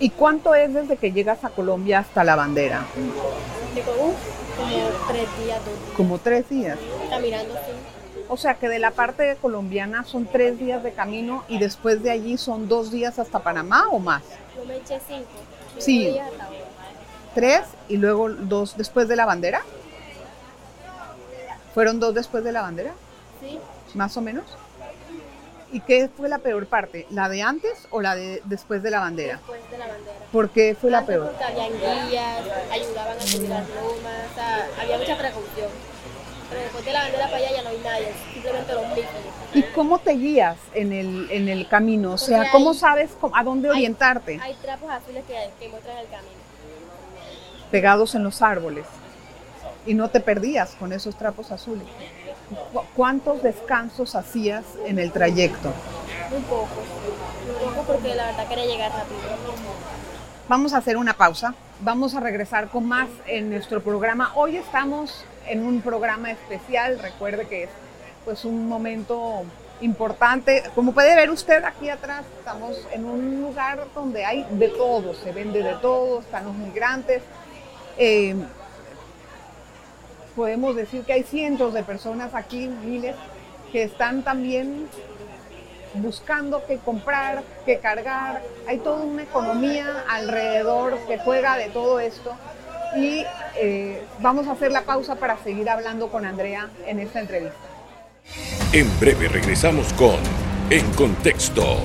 ¿Y 0.00 0.10
cuánto 0.10 0.54
es 0.54 0.74
desde 0.74 0.96
que 0.96 1.10
llegas 1.10 1.42
a 1.44 1.48
Colombia 1.48 2.00
hasta 2.00 2.22
la 2.22 2.36
bandera? 2.36 2.84
Digo, 3.74 3.90
uff, 3.92 4.56
como 4.56 4.88
tres 5.08 5.28
días, 5.42 5.58
dos 5.64 5.74
días. 5.74 5.96
Como 5.96 6.18
tres 6.18 6.48
días. 6.50 6.78
Caminando 7.10 7.54
así. 7.54 7.72
O 8.28 8.36
sea 8.36 8.54
que 8.56 8.68
de 8.68 8.78
la 8.78 8.90
parte 8.90 9.36
colombiana 9.40 10.04
son 10.04 10.26
tres 10.26 10.58
días 10.58 10.82
de 10.82 10.92
camino 10.92 11.44
y 11.48 11.58
después 11.58 12.02
de 12.02 12.10
allí 12.10 12.36
son 12.36 12.68
dos 12.68 12.90
días 12.90 13.18
hasta 13.18 13.38
Panamá 13.38 13.86
o 13.90 13.98
más. 13.98 14.22
Yo 14.54 14.64
me 14.66 14.76
eché 14.76 15.00
cinco. 15.08 15.24
cinco 15.70 15.80
Sí. 15.80 16.10
días 16.10 16.28
hasta 16.30 16.44
ahora. 16.44 16.58
Tres 17.38 17.60
y 17.88 17.98
luego 17.98 18.30
dos 18.30 18.76
después 18.76 19.06
de 19.06 19.14
la 19.14 19.24
bandera. 19.24 19.62
¿Fueron 21.72 22.00
dos 22.00 22.12
después 22.12 22.42
de 22.42 22.50
la 22.50 22.62
bandera? 22.62 22.92
Sí. 23.40 23.60
Más 23.94 24.16
o 24.16 24.20
menos. 24.20 24.44
¿Y 25.70 25.78
qué 25.82 26.08
fue 26.16 26.28
la 26.28 26.38
peor 26.38 26.66
parte? 26.66 27.06
¿La 27.10 27.28
de 27.28 27.42
antes 27.42 27.86
o 27.90 28.00
la 28.00 28.16
de 28.16 28.42
después 28.46 28.82
de 28.82 28.90
la 28.90 28.98
bandera? 28.98 29.36
Después 29.36 29.70
de 29.70 29.78
la 29.78 29.86
bandera. 29.86 30.16
¿Por 30.32 30.50
qué 30.50 30.74
fue 30.80 30.90
la 30.90 30.98
Antes 30.98 31.14
peor? 31.14 31.30
Porque 31.30 31.44
habían 31.44 32.08
guías, 32.08 32.38
ayudaban 32.72 33.16
a 33.16 33.20
subir 33.20 33.48
las 33.50 33.68
lomas, 33.68 34.30
o 34.32 34.34
sea, 34.34 34.68
había 34.80 34.98
mucha 34.98 35.16
precaución. 35.16 35.68
Pero 36.48 36.60
después 36.62 36.84
de 36.86 36.92
la 36.92 37.02
bandera 37.02 37.24
para 37.26 37.36
allá 37.36 37.50
ya 37.52 37.62
no 37.62 37.68
hay 37.68 37.78
nadie, 37.84 38.08
simplemente 38.32 38.72
los 38.74 38.82
mismos. 38.88 39.12
¿Y 39.54 39.62
cómo 39.74 39.98
te 40.00 40.10
guías 40.12 40.56
en 40.74 40.92
el, 40.92 41.30
en 41.30 41.48
el 41.48 41.68
camino? 41.68 42.14
O 42.14 42.18
sea, 42.18 42.38
Porque 42.38 42.50
¿cómo 42.50 42.70
hay- 42.70 42.76
sabes 42.78 43.10
a 43.32 43.44
dónde 43.44 43.68
hay- 43.68 43.74
orientarte? 43.76 44.40
Hay 44.42 44.54
trapos 44.54 44.90
azules 44.90 45.22
que, 45.28 45.50
que 45.60 45.68
muestran 45.68 45.98
el 45.98 46.06
camino. 46.08 46.37
Pegados 47.70 48.14
en 48.14 48.24
los 48.24 48.42
árboles. 48.42 48.86
Y 49.86 49.94
no 49.94 50.10
te 50.10 50.20
perdías 50.20 50.70
con 50.78 50.92
esos 50.92 51.16
trapos 51.16 51.50
azules. 51.50 51.86
¿Cu- 52.72 52.82
¿Cuántos 52.96 53.42
descansos 53.42 54.14
hacías 54.14 54.64
en 54.86 54.98
el 54.98 55.12
trayecto? 55.12 55.72
Muy 56.30 56.40
poco. 56.42 56.68
Muy 57.46 57.54
poco 57.74 57.82
porque 57.86 58.14
la 58.14 58.26
verdad 58.26 58.48
quería 58.48 58.66
llegar 58.66 58.92
rápido. 58.92 59.18
Vamos 60.48 60.72
a 60.72 60.78
hacer 60.78 60.96
una 60.96 61.14
pausa. 61.14 61.54
Vamos 61.80 62.14
a 62.14 62.20
regresar 62.20 62.68
con 62.68 62.86
más 62.86 63.08
en 63.26 63.50
nuestro 63.50 63.82
programa. 63.82 64.32
Hoy 64.34 64.56
estamos 64.56 65.24
en 65.46 65.64
un 65.64 65.80
programa 65.80 66.30
especial. 66.30 66.98
Recuerde 66.98 67.46
que 67.46 67.64
es 67.64 67.70
pues 68.24 68.44
un 68.44 68.66
momento 68.68 69.44
importante. 69.80 70.62
Como 70.74 70.92
puede 70.92 71.14
ver 71.16 71.30
usted 71.30 71.62
aquí 71.64 71.88
atrás, 71.88 72.24
estamos 72.38 72.76
en 72.92 73.04
un 73.04 73.40
lugar 73.42 73.86
donde 73.94 74.24
hay 74.24 74.44
de 74.50 74.68
todo, 74.68 75.14
se 75.14 75.32
vende 75.32 75.62
de 75.62 75.74
todo, 75.76 76.20
están 76.20 76.44
los 76.44 76.54
migrantes. 76.54 77.22
Eh, 77.98 78.34
podemos 80.36 80.76
decir 80.76 81.02
que 81.02 81.12
hay 81.12 81.22
cientos 81.24 81.74
de 81.74 81.82
personas 81.82 82.34
aquí, 82.34 82.68
miles, 82.68 83.16
que 83.72 83.82
están 83.82 84.22
también 84.22 84.86
buscando 85.94 86.64
qué 86.66 86.78
comprar, 86.78 87.42
qué 87.66 87.78
cargar. 87.78 88.42
Hay 88.66 88.78
toda 88.78 89.02
una 89.02 89.22
economía 89.22 90.04
alrededor 90.08 90.98
que 91.06 91.18
juega 91.18 91.56
de 91.56 91.68
todo 91.70 92.00
esto. 92.00 92.32
Y 92.96 93.24
eh, 93.56 94.02
vamos 94.20 94.46
a 94.46 94.52
hacer 94.52 94.72
la 94.72 94.82
pausa 94.82 95.16
para 95.16 95.36
seguir 95.38 95.68
hablando 95.68 96.08
con 96.08 96.24
Andrea 96.24 96.70
en 96.86 97.00
esta 97.00 97.20
entrevista. 97.20 97.58
En 98.72 98.88
breve 99.00 99.28
regresamos 99.28 99.92
con 99.94 100.16
En 100.70 100.90
Contexto. 100.92 101.78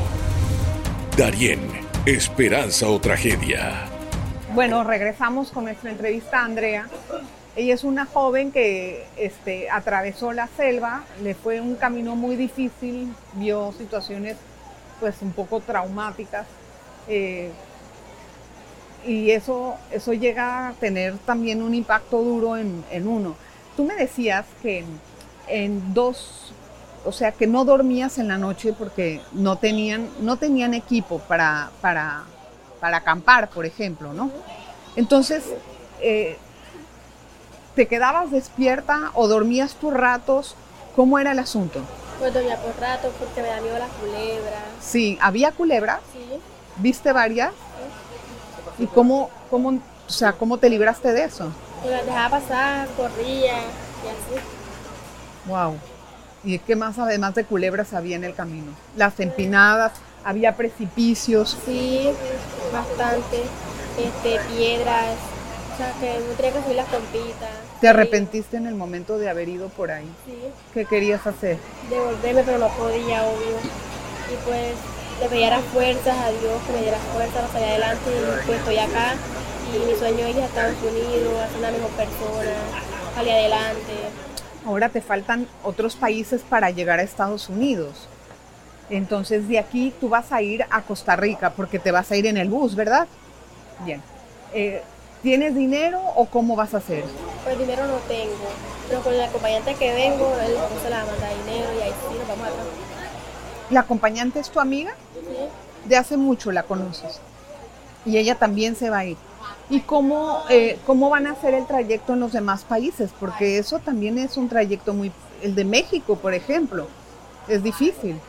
Darien, 1.18 1.60
esperanza 2.06 2.88
o 2.88 3.00
tragedia. 3.00 3.93
Bueno, 4.54 4.84
regresamos 4.84 5.50
con 5.50 5.64
nuestra 5.64 5.90
entrevista 5.90 6.42
a 6.42 6.46
Andrea. 6.46 6.88
Ella 7.56 7.74
es 7.74 7.84
una 7.84 8.06
joven 8.06 8.52
que 8.52 9.04
este, 9.18 9.68
atravesó 9.72 10.32
la 10.32 10.48
selva, 10.48 11.06
le 11.24 11.34
fue 11.34 11.60
un 11.60 11.74
camino 11.74 12.16
muy 12.16 12.36
difícil, 12.36 13.12
vio 13.34 13.74
situaciones 13.76 14.38
pues 15.00 15.16
un 15.24 15.32
poco 15.32 15.60
traumáticas 15.60 16.46
eh, 17.08 17.50
y 19.08 19.32
eso, 19.32 19.76
eso 19.92 20.14
llega 20.14 20.68
a 20.68 20.74
tener 20.74 21.18
también 21.26 21.64
un 21.64 21.74
impacto 21.74 22.22
duro 22.22 22.56
en, 22.56 22.86
en 22.92 23.08
uno. 23.08 23.36
Tú 23.76 23.86
me 23.86 23.96
decías 23.96 24.46
que 24.62 24.86
en 25.48 25.96
dos, 25.96 26.54
o 27.06 27.12
sea, 27.12 27.32
que 27.32 27.48
no 27.48 27.66
dormías 27.66 28.20
en 28.20 28.28
la 28.28 28.38
noche 28.38 28.72
porque 28.72 29.20
no 29.32 29.56
tenían, 29.56 30.10
no 30.22 30.38
tenían 30.38 30.76
equipo 30.76 31.18
para, 31.28 31.72
para, 31.82 32.24
para 32.84 32.98
acampar, 32.98 33.50
por 33.50 33.66
ejemplo, 33.66 34.12
¿no? 34.12 34.30
Entonces, 34.98 35.46
eh, 36.02 36.38
¿te 37.76 37.88
quedabas 37.88 38.30
despierta 38.30 39.12
o 39.14 39.30
dormías 39.30 39.74
por 39.74 39.98
ratos? 39.98 40.58
¿Cómo 40.94 41.18
era 41.18 41.32
el 41.32 41.40
asunto? 41.40 41.80
Pues 42.20 42.34
dormía 42.34 42.58
por 42.58 42.78
ratos 42.78 43.14
porque 43.18 43.42
me 43.42 43.48
da 43.48 43.62
miedo 43.62 43.80
las 43.80 43.90
culebras. 43.90 44.64
Sí, 44.82 45.18
¿había 45.22 45.54
culebras? 45.54 46.02
Sí. 46.12 46.42
¿Viste 46.76 47.14
varias? 47.14 47.54
¿Y 48.78 48.88
cómo, 48.88 49.30
cómo, 49.50 49.70
o 49.70 50.12
sea, 50.12 50.34
cómo 50.34 50.58
te 50.58 50.70
libraste 50.70 51.14
de 51.14 51.24
eso? 51.24 51.54
Pues 51.80 51.94
las 51.94 52.06
dejaba 52.06 52.38
pasar, 52.38 52.90
corría 52.98 53.60
y 53.60 54.08
así. 54.10 54.46
Wow. 55.46 55.78
¿Y 56.44 56.60
qué 56.60 56.76
más 56.76 57.00
además 57.00 57.34
de 57.34 57.46
culebras 57.46 57.94
había 57.94 58.18
en 58.18 58.26
el 58.26 58.36
camino? 58.36 58.74
Las 58.98 59.22
empinadas, 59.22 59.94
había 60.24 60.56
precipicios. 60.56 61.58
Sí, 61.66 62.10
bastante. 62.72 63.44
Este, 63.98 64.40
piedras. 64.54 65.16
O 65.74 65.78
sea, 65.78 65.92
que 66.00 66.20
no 66.20 66.36
tenía 66.36 66.54
que 66.54 66.62
subir 66.62 66.76
las 66.76 66.88
pompitas. 66.88 67.50
¿Te 67.82 67.88
arrepentiste 67.88 68.58
en 68.58 68.68
el 68.68 68.76
momento 68.76 69.18
de 69.18 69.30
haber 69.30 69.50
ido 69.50 69.70
por 69.70 69.92
ahí? 69.92 70.10
Sí. 70.26 70.38
¿Qué 70.74 70.86
querías 70.86 71.26
hacer? 71.26 71.58
Devolverme, 71.90 72.44
pero 72.44 72.60
no 72.60 72.68
podía, 72.70 73.24
obvio. 73.24 73.58
Y 74.32 74.36
pues 74.46 74.74
le 75.20 75.30
pedía 75.30 75.50
las 75.50 75.64
fuerzas 75.66 76.16
a 76.18 76.30
Dios 76.30 76.62
que 76.68 76.74
me 76.74 76.82
diera 76.82 76.98
fuerza 77.14 77.42
para 77.42 77.54
salir 77.54 77.68
adelante. 77.70 78.12
Y 78.12 78.46
pues 78.46 78.60
estoy 78.60 78.78
acá. 78.78 79.14
Y 79.74 79.92
mi 79.92 79.98
sueño 79.98 80.26
es 80.26 80.36
ir 80.36 80.42
a 80.44 80.46
Estados 80.46 80.76
Unidos, 80.84 81.34
a 81.42 81.48
ser 81.50 81.58
una 81.58 81.72
mejor 81.72 81.90
persona, 81.92 82.52
salir 83.16 83.32
adelante. 83.32 83.94
Ahora 84.66 84.90
te 84.90 85.02
faltan 85.02 85.48
otros 85.64 85.96
países 85.96 86.42
para 86.48 86.70
llegar 86.70 87.00
a 87.00 87.04
Estados 87.04 87.50
Unidos. 87.50 88.08
Entonces 88.90 89.48
de 89.48 89.60
aquí 89.60 89.94
tú 90.00 90.10
vas 90.10 90.32
a 90.32 90.42
ir 90.42 90.66
a 90.70 90.82
Costa 90.82 91.16
Rica 91.16 91.52
porque 91.52 91.80
te 91.80 91.92
vas 91.92 92.12
a 92.12 92.16
ir 92.16 92.28
en 92.28 92.38
el 92.38 92.50
bus, 92.50 92.76
¿verdad? 92.76 93.08
Bien. 93.86 94.02
Eh, 94.54 94.82
¿Tienes 95.22 95.56
dinero 95.56 96.02
o 96.16 96.26
cómo 96.26 96.56
vas 96.56 96.74
a 96.74 96.78
hacer? 96.78 97.04
Pues 97.44 97.58
dinero 97.58 97.88
no 97.88 97.96
tengo. 98.10 98.34
Pero 98.90 99.02
con 99.02 99.14
el 99.14 99.22
acompañante 99.22 99.74
que 99.76 99.94
vengo, 99.94 100.36
él 100.46 100.56
se 100.84 100.90
la 100.90 101.06
manda 101.06 101.30
dinero 101.46 101.70
y 101.78 101.82
ahí 101.82 101.92
sí 101.92 102.18
nos 102.18 102.28
vamos 102.28 102.48
atrás. 102.48 102.66
¿La 103.70 103.80
acompañante 103.80 104.40
es 104.40 104.50
tu 104.50 104.60
amiga? 104.60 104.94
Sí. 105.14 105.88
De 105.88 105.96
hace 105.96 106.18
mucho 106.18 106.52
la 106.52 106.64
conoces. 106.64 107.22
Y 108.06 108.18
ella 108.18 108.36
también 108.36 108.76
se 108.76 108.90
va 108.90 109.00
a 109.00 109.06
ir. 109.06 109.18
¿Y 109.70 109.80
cómo, 109.80 110.42
eh, 110.50 110.78
cómo 110.86 111.10
van 111.10 111.26
a 111.26 111.32
hacer 111.32 111.54
el 111.54 111.66
trayecto 111.66 112.14
en 112.14 112.20
los 112.20 112.34
demás 112.34 112.66
países? 112.66 113.12
Porque 113.18 113.58
eso 113.58 113.80
también 113.80 114.18
es 114.18 114.36
un 114.36 114.50
trayecto 114.50 114.94
muy... 114.94 115.12
El 115.42 115.56
de 115.56 115.64
México, 115.64 116.18
por 116.18 116.34
ejemplo, 116.34 116.88
es 117.48 117.64
difícil. 117.64 118.20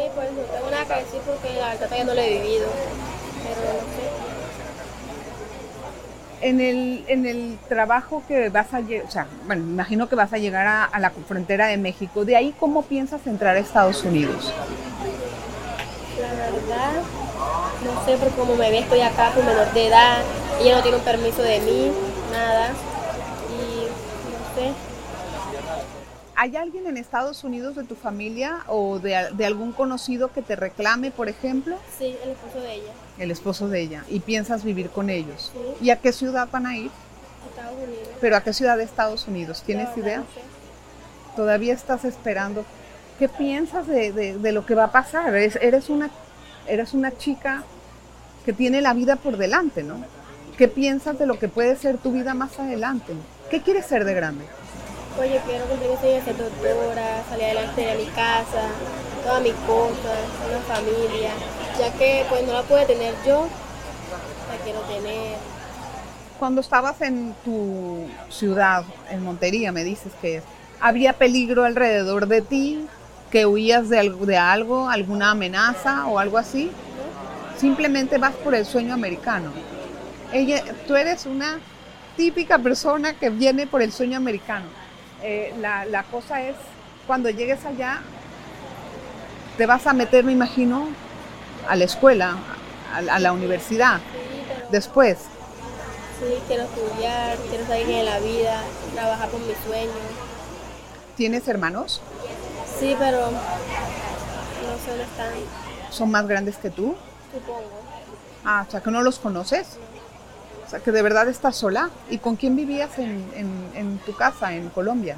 Sí, 0.00 0.06
pues 0.14 0.32
no 0.32 0.40
tengo 0.40 0.70
nada 0.70 0.84
que 0.86 1.04
decir 1.04 1.20
porque 1.26 1.52
la 1.60 1.68
verdad 1.68 1.84
todavía 1.86 2.04
no 2.04 2.14
lo 2.14 2.20
he 2.22 2.30
vivido. 2.40 2.68
Pero 3.42 3.60
no 3.74 3.80
sé. 3.80 4.08
En 6.40 6.60
el, 6.62 7.04
en 7.06 7.26
el 7.26 7.58
trabajo 7.68 8.22
que 8.26 8.48
vas 8.48 8.72
a 8.72 8.80
llegar, 8.80 9.06
o 9.06 9.10
sea, 9.10 9.26
bueno, 9.44 9.62
imagino 9.62 10.08
que 10.08 10.16
vas 10.16 10.32
a 10.32 10.38
llegar 10.38 10.66
a, 10.66 10.84
a 10.84 10.98
la 11.00 11.10
frontera 11.10 11.66
de 11.66 11.76
México. 11.76 12.24
De 12.24 12.34
ahí, 12.34 12.54
¿cómo 12.58 12.80
piensas 12.80 13.26
entrar 13.26 13.56
a 13.56 13.58
Estados 13.58 14.02
Unidos? 14.04 14.54
La 16.18 16.28
verdad, 16.28 16.92
no 17.84 18.04
sé, 18.06 18.16
porque 18.16 18.36
como 18.36 18.56
me 18.56 18.70
ve, 18.70 18.78
estoy 18.78 19.02
acá 19.02 19.32
por 19.34 19.44
menor 19.44 19.70
de 19.74 19.88
edad. 19.88 20.22
Ella 20.62 20.76
no 20.76 20.82
tiene 20.82 20.96
un 20.96 21.04
permiso 21.04 21.42
de 21.42 21.60
mí, 21.60 21.92
nada. 22.32 22.68
Y 23.50 23.84
no 23.84 24.54
sé. 24.54 24.72
¿Hay 26.42 26.56
alguien 26.56 26.86
en 26.86 26.96
Estados 26.96 27.44
Unidos 27.44 27.76
de 27.76 27.84
tu 27.84 27.94
familia 27.94 28.60
o 28.66 28.98
de, 28.98 29.28
de 29.34 29.44
algún 29.44 29.72
conocido 29.72 30.32
que 30.32 30.40
te 30.40 30.56
reclame, 30.56 31.10
por 31.10 31.28
ejemplo? 31.28 31.76
Sí, 31.98 32.16
el 32.24 32.30
esposo 32.30 32.60
de 32.62 32.72
ella. 32.74 32.92
El 33.18 33.30
esposo 33.30 33.68
de 33.68 33.80
ella. 33.82 34.04
¿Y 34.08 34.20
piensas 34.20 34.64
vivir 34.64 34.88
con 34.88 35.10
ellos? 35.10 35.52
Sí. 35.52 35.84
¿Y 35.84 35.90
a 35.90 35.96
qué 35.96 36.12
ciudad 36.12 36.48
van 36.50 36.64
a 36.64 36.78
ir? 36.78 36.90
Estados 37.50 37.74
Unidos. 37.76 38.08
¿Pero 38.22 38.36
a 38.36 38.40
qué 38.42 38.54
ciudad 38.54 38.78
de 38.78 38.84
Estados 38.84 39.28
Unidos? 39.28 39.62
¿Tienes 39.66 39.94
idea? 39.98 40.20
no 40.20 40.24
sé. 40.24 40.40
Todavía 41.36 41.74
estás 41.74 42.06
esperando. 42.06 42.64
¿Qué 43.18 43.28
piensas 43.28 43.86
de, 43.86 44.10
de- 44.12 44.38
de 44.38 44.52
lo 44.52 44.64
que 44.64 44.74
va 44.74 44.84
a 44.84 44.92
pasar? 44.92 45.28
Eres, 45.34 45.58
eres, 45.60 45.90
una, 45.90 46.08
eres 46.66 46.94
una 46.94 47.14
chica 47.18 47.64
que 48.46 48.54
tiene 48.54 48.80
la 48.80 48.94
vida 48.94 49.16
por 49.16 49.36
delante, 49.36 49.82
¿no? 49.82 50.02
¿Qué 50.56 50.68
piensas 50.68 51.18
de 51.18 51.26
lo 51.26 51.38
que 51.38 51.48
puede 51.48 51.76
ser 51.76 51.98
tu 51.98 52.12
vida 52.12 52.32
más 52.32 52.58
adelante? 52.58 53.12
¿Qué 53.50 53.60
quieres 53.60 53.84
ser 53.84 54.06
de 54.06 54.14
grande? 54.14 54.44
Yo 55.20 55.38
quiero 55.46 55.66
cumplir 55.66 55.90
sueño 56.00 56.14
de 56.14 56.22
ser 56.22 56.36
doctora, 56.38 57.22
salir 57.28 57.44
adelante 57.44 57.82
de 57.82 57.94
mi 57.94 58.06
casa, 58.06 58.70
todas 59.22 59.42
mis 59.42 59.52
cosas, 59.52 60.18
una 60.48 60.58
familia, 60.60 61.30
ya 61.78 61.92
que 61.92 62.24
pues 62.30 62.46
no 62.46 62.54
la 62.54 62.62
pude 62.62 62.86
tener 62.86 63.14
yo, 63.26 63.46
la 64.50 64.64
quiero 64.64 64.80
tener. 64.80 65.36
Cuando 66.38 66.62
estabas 66.62 67.02
en 67.02 67.34
tu 67.44 68.08
ciudad, 68.30 68.82
en 69.10 69.22
Montería, 69.22 69.72
me 69.72 69.84
dices 69.84 70.10
que 70.22 70.42
¿había 70.80 71.12
peligro 71.12 71.64
alrededor 71.64 72.26
de 72.26 72.40
ti? 72.40 72.86
¿Que 73.30 73.44
huías 73.44 73.90
de 73.90 74.00
algo, 74.00 74.24
de 74.24 74.38
algo, 74.38 74.88
alguna 74.88 75.32
amenaza 75.32 76.06
o 76.06 76.18
algo 76.18 76.38
así? 76.38 76.70
Simplemente 77.58 78.16
vas 78.16 78.34
por 78.36 78.54
el 78.54 78.64
sueño 78.64 78.94
americano. 78.94 79.52
Tú 80.88 80.96
eres 80.96 81.26
una 81.26 81.58
típica 82.16 82.58
persona 82.58 83.12
que 83.12 83.28
viene 83.28 83.66
por 83.66 83.82
el 83.82 83.92
sueño 83.92 84.16
americano. 84.16 84.79
Eh, 85.22 85.54
la, 85.60 85.84
la 85.84 86.02
cosa 86.04 86.42
es, 86.42 86.56
cuando 87.06 87.28
llegues 87.30 87.64
allá, 87.64 88.00
te 89.56 89.66
vas 89.66 89.86
a 89.86 89.92
meter, 89.92 90.24
me 90.24 90.32
imagino, 90.32 90.88
a 91.68 91.76
la 91.76 91.84
escuela, 91.84 92.36
a, 92.94 93.02
la- 93.02 93.14
a 93.16 93.18
la 93.18 93.32
universidad, 93.32 93.98
Sí, 93.98 94.02
pero 94.48 94.66
después. 94.70 95.18
sí, 95.18 96.34
quiero 96.46 96.62
estudiar, 96.64 97.36
quiero 97.48 97.66
salir 97.66 97.86
de 97.86 98.02
la 98.02 98.18
vida, 98.20 98.62
trabajar 98.94 99.28
por 99.28 99.40
mis 99.40 99.56
sueños. 99.58 99.94
¿Tienes 101.16 101.46
hermanos? 101.48 102.00
Sí, 102.78 102.96
pero 102.98 103.30
no 103.30 103.38
sé 104.82 104.90
dónde 104.90 105.04
están, 105.04 105.32
¿Son 105.90 106.10
más 106.10 106.26
grandes 106.26 106.56
que 106.56 106.70
tú? 106.70 106.94
supongo. 107.32 107.62
Ah, 108.44 108.64
o 108.66 108.70
sea, 108.70 108.80
que 108.80 108.90
no 108.90 109.02
los 109.02 109.18
conoces. 109.18 109.76
O 110.70 110.72
sea, 110.72 110.78
que 110.78 110.92
de 110.92 111.02
verdad 111.02 111.28
estás 111.28 111.56
sola. 111.56 111.90
¿Y 112.10 112.18
con 112.18 112.36
quién 112.36 112.54
vivías 112.54 112.96
en, 113.00 113.28
en- 113.34 113.70
en 113.74 113.98
tu 113.98 114.14
casa, 114.14 114.52
en 114.54 114.68
Colombia? 114.68 115.16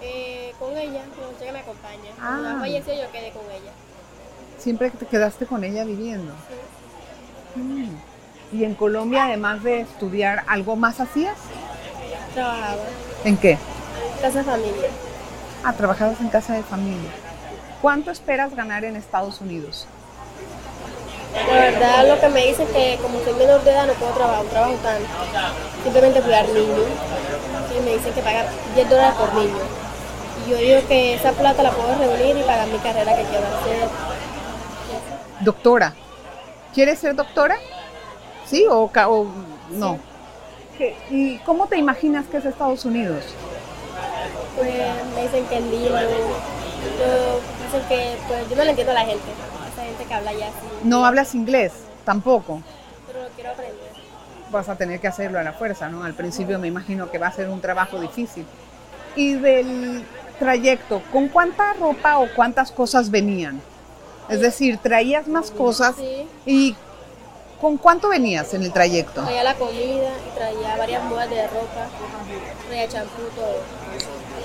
Eh, 0.00 0.54
con 0.58 0.74
ella, 0.78 1.02
con 1.14 1.24
la 1.30 1.32
chica 1.38 1.44
que 1.44 1.52
me 1.52 1.58
acompaña. 1.58 2.10
Ah. 2.18 2.38
Cuando 2.40 2.60
falleció 2.60 2.94
yo 2.94 3.12
quedé 3.12 3.30
con 3.32 3.42
ella. 3.50 3.70
Siempre 4.56 4.88
te 4.90 5.04
quedaste 5.04 5.44
con 5.44 5.62
ella 5.62 5.84
viviendo. 5.84 6.32
Mm. 7.54 7.90
Y 8.56 8.64
en 8.64 8.74
Colombia, 8.74 9.26
además 9.26 9.62
de 9.62 9.80
estudiar, 9.80 10.42
¿algo 10.46 10.74
más 10.74 10.98
hacías? 11.00 11.36
Trabajaba, 12.32 12.76
¿En 13.24 13.36
qué? 13.36 13.58
casa 14.22 14.38
de 14.38 14.44
familia. 14.44 14.88
Ah, 15.64 15.74
trabajabas 15.74 16.18
en 16.22 16.28
casa 16.30 16.54
de 16.54 16.62
familia. 16.62 17.10
¿Cuánto 17.82 18.10
esperas 18.10 18.56
ganar 18.56 18.86
en 18.86 18.96
Estados 18.96 19.42
Unidos? 19.42 19.86
La 21.34 21.54
verdad 21.54 22.08
lo 22.08 22.20
que 22.20 22.28
me 22.28 22.46
dicen 22.46 22.66
es 22.68 22.72
que 22.72 22.98
como 23.02 23.18
soy 23.24 23.34
menor 23.34 23.62
de 23.64 23.70
edad 23.72 23.86
no 23.86 23.92
puedo 23.94 24.12
trabajar, 24.12 24.44
no 24.44 24.50
trabajo 24.50 24.74
tanto. 24.82 25.08
Simplemente 25.82 26.20
cuidar 26.20 26.48
niños. 26.48 26.86
Y 27.76 27.80
me 27.84 27.94
dicen 27.94 28.12
que 28.12 28.22
pagar 28.22 28.46
10 28.74 28.88
dólares 28.88 29.14
por 29.18 29.34
niño. 29.34 29.58
yo 30.48 30.56
digo 30.56 30.88
que 30.88 31.14
esa 31.14 31.32
plata 31.32 31.62
la 31.62 31.72
puedo 31.72 31.94
reunir 31.96 32.36
y 32.36 32.42
pagar 32.42 32.68
mi 32.68 32.78
carrera 32.78 33.16
que 33.16 33.24
quiero 33.24 33.46
hacer. 33.46 33.88
Doctora. 35.40 35.94
¿Quieres 36.72 36.98
ser 36.98 37.14
doctora? 37.14 37.56
¿Sí 38.46 38.66
o, 38.68 38.90
o 38.92 39.26
no? 39.70 39.98
¿Y 41.10 41.38
cómo 41.38 41.66
te 41.66 41.76
imaginas 41.78 42.26
que 42.26 42.38
es 42.38 42.44
Estados 42.44 42.84
Unidos? 42.84 43.24
Pues 44.56 44.72
me 45.14 45.22
dicen 45.22 45.46
que 45.46 45.58
es 45.58 45.62
lindo. 45.62 45.88
Yo, 45.88 47.40
dicen 47.64 47.88
que, 47.88 48.16
pues 48.28 48.48
yo 48.50 48.56
no 48.56 48.64
le 48.64 48.70
entiendo 48.70 48.92
a 48.92 48.94
la 48.94 49.04
gente. 49.04 49.24
Gente 49.96 50.04
que 50.08 50.14
habla 50.14 50.32
ya 50.32 50.46
así. 50.48 50.56
¿No 50.84 51.04
hablas 51.06 51.34
inglés? 51.34 51.72
Tampoco. 52.04 52.62
Pero 53.06 53.22
lo 53.24 53.28
quiero 53.30 53.50
aprender. 53.50 53.74
Vas 54.50 54.68
a 54.68 54.76
tener 54.76 55.00
que 55.00 55.08
hacerlo 55.08 55.38
a 55.38 55.42
la 55.42 55.52
fuerza, 55.52 55.88
¿no? 55.88 56.04
Al 56.04 56.14
principio 56.14 56.58
me 56.58 56.68
imagino 56.68 57.10
que 57.10 57.18
va 57.18 57.28
a 57.28 57.32
ser 57.32 57.48
un 57.48 57.60
trabajo 57.60 57.98
difícil. 58.00 58.44
Y 59.16 59.34
del 59.34 60.04
trayecto, 60.38 61.02
¿con 61.12 61.28
cuánta 61.28 61.72
ropa 61.74 62.18
o 62.18 62.28
cuántas 62.34 62.70
cosas 62.72 63.10
venían? 63.10 63.60
Es 64.28 64.40
decir, 64.40 64.78
traías 64.78 65.28
más 65.28 65.50
cosas 65.50 65.94
Sí. 65.96 66.26
y 66.46 66.76
¿con 67.60 67.76
cuánto 67.76 68.08
venías 68.08 68.52
en 68.54 68.62
el 68.62 68.72
trayecto? 68.72 69.22
Traía 69.22 69.44
la 69.44 69.54
comida 69.54 70.10
y 70.28 70.36
traía 70.36 70.76
varias 70.76 71.04
mudas 71.04 71.30
de 71.30 71.46
ropa, 71.46 71.86
traía 72.68 72.88
champú, 72.88 73.22
todo. 73.36 73.56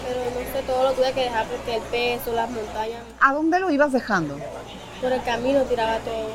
Pero 0.07 0.19
no 0.25 0.53
sé, 0.53 0.63
todo 0.65 0.83
lo 0.83 0.91
tuve 0.93 1.11
que 1.13 1.21
dejar 1.21 1.45
porque 1.47 1.75
el 1.75 1.81
peso, 1.83 2.33
las 2.33 2.49
montañas, 2.49 3.01
¿A 3.19 3.33
dónde 3.33 3.59
lo 3.59 3.69
ibas 3.71 3.91
dejando? 3.91 4.37
Por 5.01 5.11
el 5.11 5.23
camino 5.23 5.61
tiraba 5.63 5.97
todo. 5.99 6.29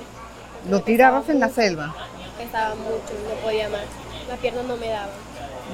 ¿Lo 0.68 0.83
tirabas 0.83 1.28
en 1.28 1.40
la 1.40 1.49
selva? 1.49 1.94
Pesaba 2.38 2.75
mucho, 2.75 3.12
no 3.28 3.35
podía 3.42 3.68
más. 3.68 3.83
Las 4.28 4.38
piernas 4.38 4.64
no 4.64 4.76
me 4.76 4.88
daban. 4.88 5.09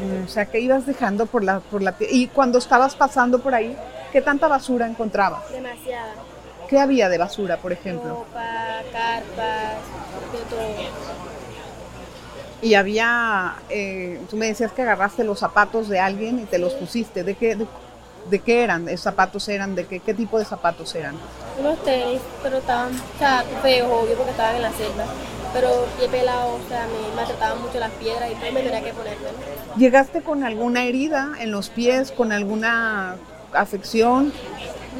Mm, 0.03 0.25
O 0.25 0.29
sea, 0.29 0.47
que 0.47 0.61
ibas 0.61 0.87
dejando 0.87 1.27
por 1.27 1.45
la, 1.45 1.61
por 1.61 1.83
la... 1.83 1.95
Y 2.01 2.27
cuando 2.29 2.59
estabas 2.59 2.95
pasando 2.97 3.39
por 3.41 3.55
ahí, 3.55 3.77
¿qué 4.13 4.21
tanta 4.21 4.49
basura 4.49 4.87
encontrabas? 4.87 5.51
Demasiada. 5.51 6.13
¿Qué 6.69 6.79
había 6.79 7.09
de 7.09 7.19
basura, 7.19 7.57
por 7.57 7.73
ejemplo? 7.73 8.11
Ropa, 8.11 8.83
carpas, 8.93 9.75
de 10.33 10.39
todo. 10.49 11.21
Y 12.63 12.75
había, 12.75 13.55
eh, 13.71 14.21
tú 14.29 14.37
me 14.37 14.47
decías 14.47 14.71
que 14.73 14.83
agarraste 14.83 15.25
los 15.25 15.39
zapatos 15.39 15.89
de 15.89 15.99
alguien 15.99 16.41
y 16.41 16.45
te 16.45 16.59
los 16.59 16.75
pusiste. 16.75 17.25
¿De 17.25 17.35
qué, 17.35 17.57
de, 17.57 17.67
de 18.29 18.39
qué 18.41 18.62
eran? 18.65 18.89
¿Esos 18.89 19.03
zapatos 19.05 19.49
eran? 19.49 19.75
¿De 19.75 19.87
qué, 19.87 20.00
qué 20.00 20.15
tipo 20.15 20.39
de 20.39 20.45
zapatos 20.45 20.95
eran? 20.95 21.17
Unos 21.59 21.83
tenis, 21.85 22.21
pero 22.43 22.59
estaban 22.59 22.93
o 22.95 23.19
sea, 23.19 23.45
feos, 23.62 23.89
obvio, 23.91 24.15
porque 24.17 24.31
estaban 24.33 24.57
en 24.57 24.62
la 24.62 24.73
selva. 24.73 25.05
Pero 25.53 25.85
pie 25.99 26.09
pelado, 26.09 26.55
o 26.55 26.69
sea, 26.69 26.87
me 26.87 27.17
maltrataban 27.17 27.61
mucho 27.61 27.81
las 27.81 27.91
piedras 27.93 28.31
y 28.31 28.35
todo 28.37 28.53
me 28.53 28.62
tenía 28.62 28.83
que 28.83 28.93
ponérmelo. 28.93 29.31
¿Llegaste 29.77 30.23
con 30.23 30.45
alguna 30.45 30.85
herida 30.85 31.33
en 31.41 31.50
los 31.50 31.71
pies, 31.71 32.12
con 32.12 32.31
alguna 32.31 33.17
afección? 33.53 34.33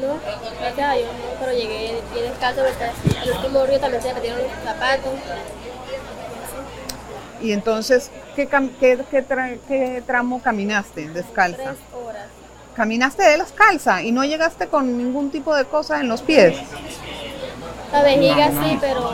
No, 0.01 0.15
gracias 0.59 0.89
a 0.89 0.93
Dios, 0.93 1.07
no, 1.07 1.39
pero 1.39 1.53
llegué 1.53 1.93
de 1.93 2.01
pie 2.13 2.23
descalzo 2.23 2.61
porque 2.63 3.19
el 3.23 3.31
último 3.31 3.65
río 3.65 3.79
también 3.79 4.01
se 4.01 4.07
me 4.09 4.13
metieron 4.15 4.39
los 4.41 4.51
zapatos. 4.65 5.11
Y 7.41 7.53
entonces, 7.53 8.11
¿qué, 8.35 8.47
qué, 8.47 8.99
qué 9.09 9.27
tra- 9.27 9.57
qué 9.67 10.03
tramo 10.05 10.41
caminaste 10.41 11.09
descalza? 11.09 11.57
Tres 11.63 11.77
horas. 11.93 12.25
Caminaste 12.75 13.23
de 13.23 13.37
descalza 13.37 14.01
y 14.01 14.11
no 14.11 14.23
llegaste 14.23 14.67
con 14.67 14.97
ningún 14.97 15.29
tipo 15.29 15.55
de 15.55 15.65
cosa 15.65 15.99
en 15.99 16.07
los 16.07 16.21
pies. 16.21 16.57
La 17.91 18.03
vejiga 18.03 18.47
sí, 18.63 18.77
pero 18.79 19.09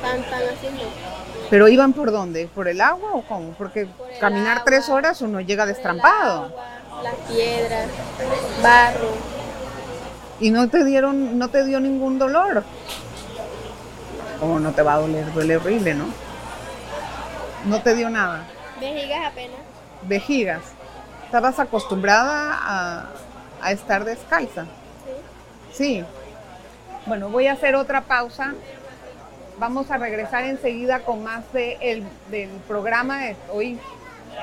tan, 0.00 0.22
tan 0.22 0.42
así 0.42 0.68
no. 0.72 1.14
¿Pero 1.50 1.68
iban 1.68 1.92
por 1.92 2.10
dónde? 2.10 2.48
¿Por 2.54 2.68
el 2.68 2.80
agua 2.80 3.10
o 3.12 3.22
cómo? 3.22 3.50
Porque 3.58 3.84
Por 3.86 4.18
caminar 4.18 4.52
agua, 4.58 4.64
tres 4.64 4.88
horas 4.88 5.20
uno 5.20 5.40
llega 5.40 5.66
destrampado. 5.66 6.46
agua, 6.46 7.02
Las 7.02 7.14
piedras, 7.30 7.88
barro. 8.62 9.10
Y 10.40 10.50
no 10.50 10.68
te 10.68 10.84
dieron, 10.84 11.38
no 11.38 11.48
te 11.48 11.64
dio 11.64 11.80
ningún 11.80 12.18
dolor. 12.18 12.64
¿Cómo 14.40 14.58
no 14.58 14.72
te 14.72 14.82
va 14.82 14.94
a 14.94 14.98
doler? 14.98 15.30
Duele 15.32 15.56
horrible, 15.58 15.94
¿no? 15.94 16.06
No 17.66 17.82
te 17.82 17.94
dio 17.94 18.08
nada. 18.10 18.44
Vejigas 18.80 19.26
apenas. 19.26 19.56
Vejigas. 20.02 20.62
¿Estabas 21.34 21.58
acostumbrada 21.58 23.08
a, 23.60 23.72
estar 23.72 24.04
descalza? 24.04 24.66
Sí. 25.72 26.04
Bueno, 27.06 27.28
voy 27.28 27.48
a 27.48 27.54
hacer 27.54 27.74
otra 27.74 28.02
pausa. 28.02 28.54
Vamos 29.58 29.90
a 29.90 29.98
regresar 29.98 30.44
enseguida 30.44 31.00
con 31.00 31.24
más 31.24 31.42
de 31.52 31.76
el- 31.80 32.06
del 32.30 32.50
programa 32.68 33.18
de 33.24 33.36
hoy 33.52 33.80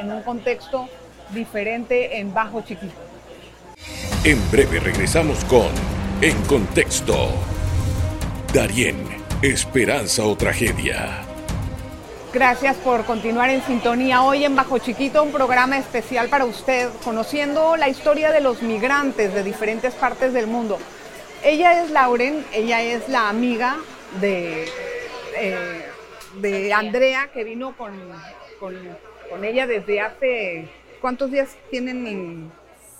en 0.02 0.12
un 0.12 0.22
contexto 0.24 0.90
diferente 1.30 2.20
en 2.20 2.34
Bajo 2.34 2.60
Chiquito. 2.62 3.00
En 4.26 4.52
breve 4.52 4.82
regresamos 4.82 5.46
con 5.46 5.70
En 6.20 6.44
Contexto. 6.44 7.16
Darien, 8.54 8.98
esperanza 9.42 10.26
o 10.26 10.36
tragedia. 10.36 11.22
Gracias 12.34 12.78
por 12.78 13.04
continuar 13.04 13.50
en 13.50 13.62
sintonía 13.64 14.24
hoy 14.24 14.46
en 14.46 14.56
Bajo 14.56 14.78
Chiquito, 14.78 15.22
un 15.22 15.34
programa 15.34 15.78
especial 15.78 16.30
para 16.30 16.46
usted, 16.46 16.90
conociendo 17.04 17.76
la 17.76 17.90
historia 17.90 18.32
de 18.32 18.40
los 18.40 18.62
migrantes 18.62 19.34
de 19.34 19.44
diferentes 19.44 19.94
partes 19.94 20.32
del 20.34 20.48
mundo. 20.48 20.78
Ella 21.44 21.84
es 21.84 21.92
Lauren, 21.92 22.46
ella 22.54 22.82
es 22.82 23.10
la 23.10 23.28
amiga 23.28 23.78
de, 24.22 24.66
eh, 25.38 25.82
de 26.36 26.74
Andrea, 26.74 27.30
que 27.34 27.44
vino 27.44 27.76
con, 27.76 27.92
con, 28.62 28.76
con 29.30 29.44
ella 29.44 29.68
desde 29.68 30.00
hace, 30.00 30.70
¿cuántos 31.02 31.32
días 31.32 31.50
tienen? 31.70 32.08
en- 32.08 32.52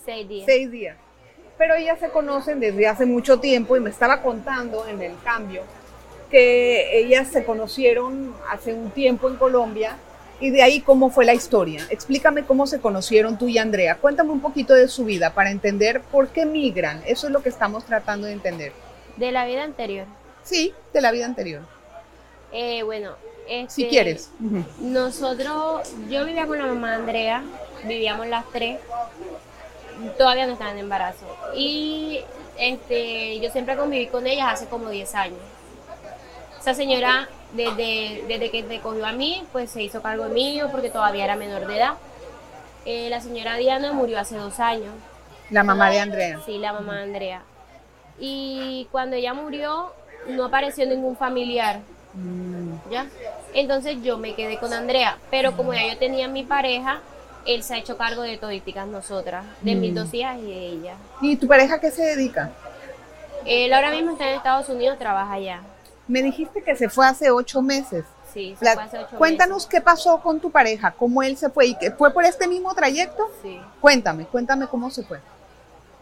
Seis 0.04 0.28
días. 0.28 0.46
seis 0.46 0.70
días. 0.70 0.96
Pero 1.56 1.74
ellas 1.74 1.98
se 2.00 2.08
conocen 2.10 2.58
desde 2.60 2.88
hace 2.88 3.06
mucho 3.06 3.38
tiempo 3.40 3.76
y 3.76 3.80
me 3.80 3.88
estaba 3.90 4.20
contando 4.20 4.86
en 4.88 5.00
el 5.00 5.14
cambio 5.24 5.62
que 6.32 6.98
ellas 6.98 7.28
se 7.28 7.44
conocieron 7.44 8.34
hace 8.50 8.72
un 8.72 8.90
tiempo 8.90 9.28
en 9.28 9.36
Colombia 9.36 9.96
y 10.40 10.50
de 10.50 10.62
ahí 10.62 10.80
cómo 10.80 11.10
fue 11.10 11.24
la 11.24 11.34
historia. 11.34 11.86
Explícame 11.90 12.44
cómo 12.44 12.66
se 12.66 12.80
conocieron 12.80 13.38
tú 13.38 13.48
y 13.48 13.58
Andrea. 13.58 13.98
Cuéntame 13.98 14.32
un 14.32 14.40
poquito 14.40 14.74
de 14.74 14.88
su 14.88 15.04
vida 15.04 15.34
para 15.34 15.50
entender 15.50 16.00
por 16.00 16.28
qué 16.28 16.46
migran. 16.46 17.02
Eso 17.06 17.28
es 17.28 17.32
lo 17.32 17.42
que 17.42 17.50
estamos 17.50 17.84
tratando 17.84 18.26
de 18.26 18.32
entender. 18.32 18.72
De 19.18 19.30
la 19.30 19.46
vida 19.46 19.62
anterior. 19.62 20.06
Sí, 20.42 20.74
de 20.92 21.00
la 21.00 21.12
vida 21.12 21.26
anterior. 21.26 21.62
Eh, 22.50 22.82
bueno, 22.82 23.12
este, 23.46 23.72
Si 23.72 23.88
quieres. 23.88 24.30
Ujú. 24.40 24.64
Nosotros, 24.80 25.92
yo 26.10 26.24
vivía 26.24 26.46
con 26.46 26.58
la 26.58 26.66
mamá 26.66 26.90
de 26.90 26.96
Andrea, 26.96 27.44
vivíamos 27.84 28.26
las 28.26 28.44
tres, 28.50 28.80
todavía 30.18 30.46
no 30.46 30.54
estaban 30.54 30.74
en 30.74 30.84
embarazo. 30.84 31.26
Y 31.54 32.20
este, 32.58 33.38
yo 33.40 33.50
siempre 33.50 33.76
conviví 33.76 34.06
con 34.06 34.26
ellas 34.26 34.48
hace 34.50 34.66
como 34.66 34.88
10 34.88 35.14
años. 35.14 35.38
Esa 36.62 36.74
señora, 36.74 37.28
desde, 37.54 38.22
desde 38.28 38.52
que 38.52 38.62
me 38.62 38.78
cogió 38.78 39.04
a 39.04 39.10
mí, 39.10 39.42
pues 39.50 39.68
se 39.68 39.82
hizo 39.82 40.00
cargo 40.00 40.26
mío 40.26 40.68
porque 40.70 40.90
todavía 40.90 41.24
era 41.24 41.34
menor 41.34 41.66
de 41.66 41.76
edad. 41.76 41.94
Eh, 42.84 43.10
la 43.10 43.20
señora 43.20 43.56
Diana 43.56 43.92
murió 43.92 44.20
hace 44.20 44.36
dos 44.36 44.60
años. 44.60 44.94
La 45.50 45.64
mamá 45.64 45.90
de 45.90 45.98
Andrea. 45.98 46.38
Sí, 46.46 46.58
la 46.58 46.72
mamá 46.72 46.98
de 46.98 47.02
Andrea. 47.02 47.42
Y 48.20 48.86
cuando 48.92 49.16
ella 49.16 49.34
murió, 49.34 49.92
no 50.28 50.44
apareció 50.44 50.86
ningún 50.86 51.16
familiar. 51.16 51.80
¿Ya? 52.92 53.06
Entonces 53.54 53.96
yo 54.04 54.16
me 54.18 54.36
quedé 54.36 54.58
con 54.58 54.72
Andrea. 54.72 55.18
Pero 55.32 55.56
como 55.56 55.74
ya 55.74 55.88
yo 55.88 55.98
tenía 55.98 56.28
mi 56.28 56.44
pareja, 56.44 57.00
él 57.44 57.64
se 57.64 57.74
ha 57.74 57.78
hecho 57.78 57.96
cargo 57.96 58.22
de 58.22 58.36
todíticas 58.36 58.86
nosotras, 58.86 59.44
de 59.62 59.74
mis 59.74 59.96
dos 59.96 60.14
hijas 60.14 60.38
y 60.38 60.42
de 60.42 60.66
ella. 60.68 60.94
¿Y 61.20 61.34
tu 61.34 61.48
pareja 61.48 61.74
a 61.74 61.80
qué 61.80 61.90
se 61.90 62.04
dedica? 62.04 62.52
Él 63.44 63.72
ahora 63.72 63.90
mismo 63.90 64.12
está 64.12 64.30
en 64.30 64.36
Estados 64.36 64.68
Unidos, 64.68 64.96
trabaja 64.96 65.32
allá. 65.32 65.62
Me 66.12 66.22
dijiste 66.22 66.62
que 66.62 66.76
se 66.76 66.90
fue 66.90 67.06
hace 67.06 67.30
ocho 67.30 67.62
meses. 67.62 68.04
Sí, 68.34 68.54
se 68.58 68.64
La- 68.66 68.74
fue 68.74 68.82
hace 68.82 68.98
ocho 68.98 69.16
cuéntanos 69.16 69.66
qué 69.66 69.80
pasó 69.80 70.20
con 70.20 70.40
tu 70.40 70.50
pareja, 70.50 70.90
cómo 70.90 71.22
él 71.22 71.38
se 71.38 71.48
fue 71.48 71.66
y 71.68 71.74
que 71.74 71.90
fue 71.90 72.12
por 72.12 72.24
este 72.26 72.46
mismo 72.46 72.74
trayecto. 72.74 73.30
Sí. 73.40 73.58
Cuéntame, 73.80 74.26
cuéntame 74.26 74.66
cómo 74.66 74.90
se 74.90 75.04
fue. 75.04 75.20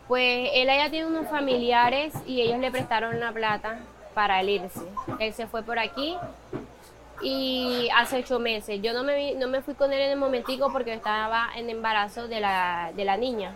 Pues 0.08 0.50
él 0.54 0.68
allá 0.68 0.90
tiene 0.90 1.06
unos 1.06 1.28
familiares 1.28 2.12
y 2.26 2.40
ellos 2.40 2.58
le 2.58 2.72
prestaron 2.72 3.20
la 3.20 3.30
plata 3.30 3.78
para 4.12 4.40
él 4.40 4.48
irse. 4.48 4.80
Él 5.20 5.32
se 5.32 5.46
fue 5.46 5.62
por 5.62 5.78
aquí 5.78 6.16
y 7.22 7.88
hace 7.96 8.18
ocho 8.18 8.40
meses. 8.40 8.80
Yo 8.82 8.92
no 8.92 9.04
me, 9.04 9.14
vi- 9.14 9.34
no 9.34 9.46
me 9.46 9.62
fui 9.62 9.74
con 9.74 9.92
él 9.92 10.00
en 10.00 10.10
el 10.10 10.18
momentico 10.18 10.72
porque 10.72 10.92
estaba 10.94 11.50
en 11.54 11.70
embarazo 11.70 12.26
de 12.26 12.40
la, 12.40 12.90
de 12.96 13.04
la 13.04 13.16
niña. 13.16 13.52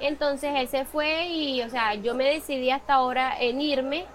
Entonces 0.00 0.52
él 0.56 0.68
se 0.68 0.84
fue 0.86 1.26
y, 1.26 1.60
o 1.62 1.68
sea, 1.68 1.94
yo 1.94 2.14
me 2.14 2.24
decidí 2.24 2.70
hasta 2.70 2.94
ahora 2.94 3.36
en 3.38 3.60
irme 3.60 4.06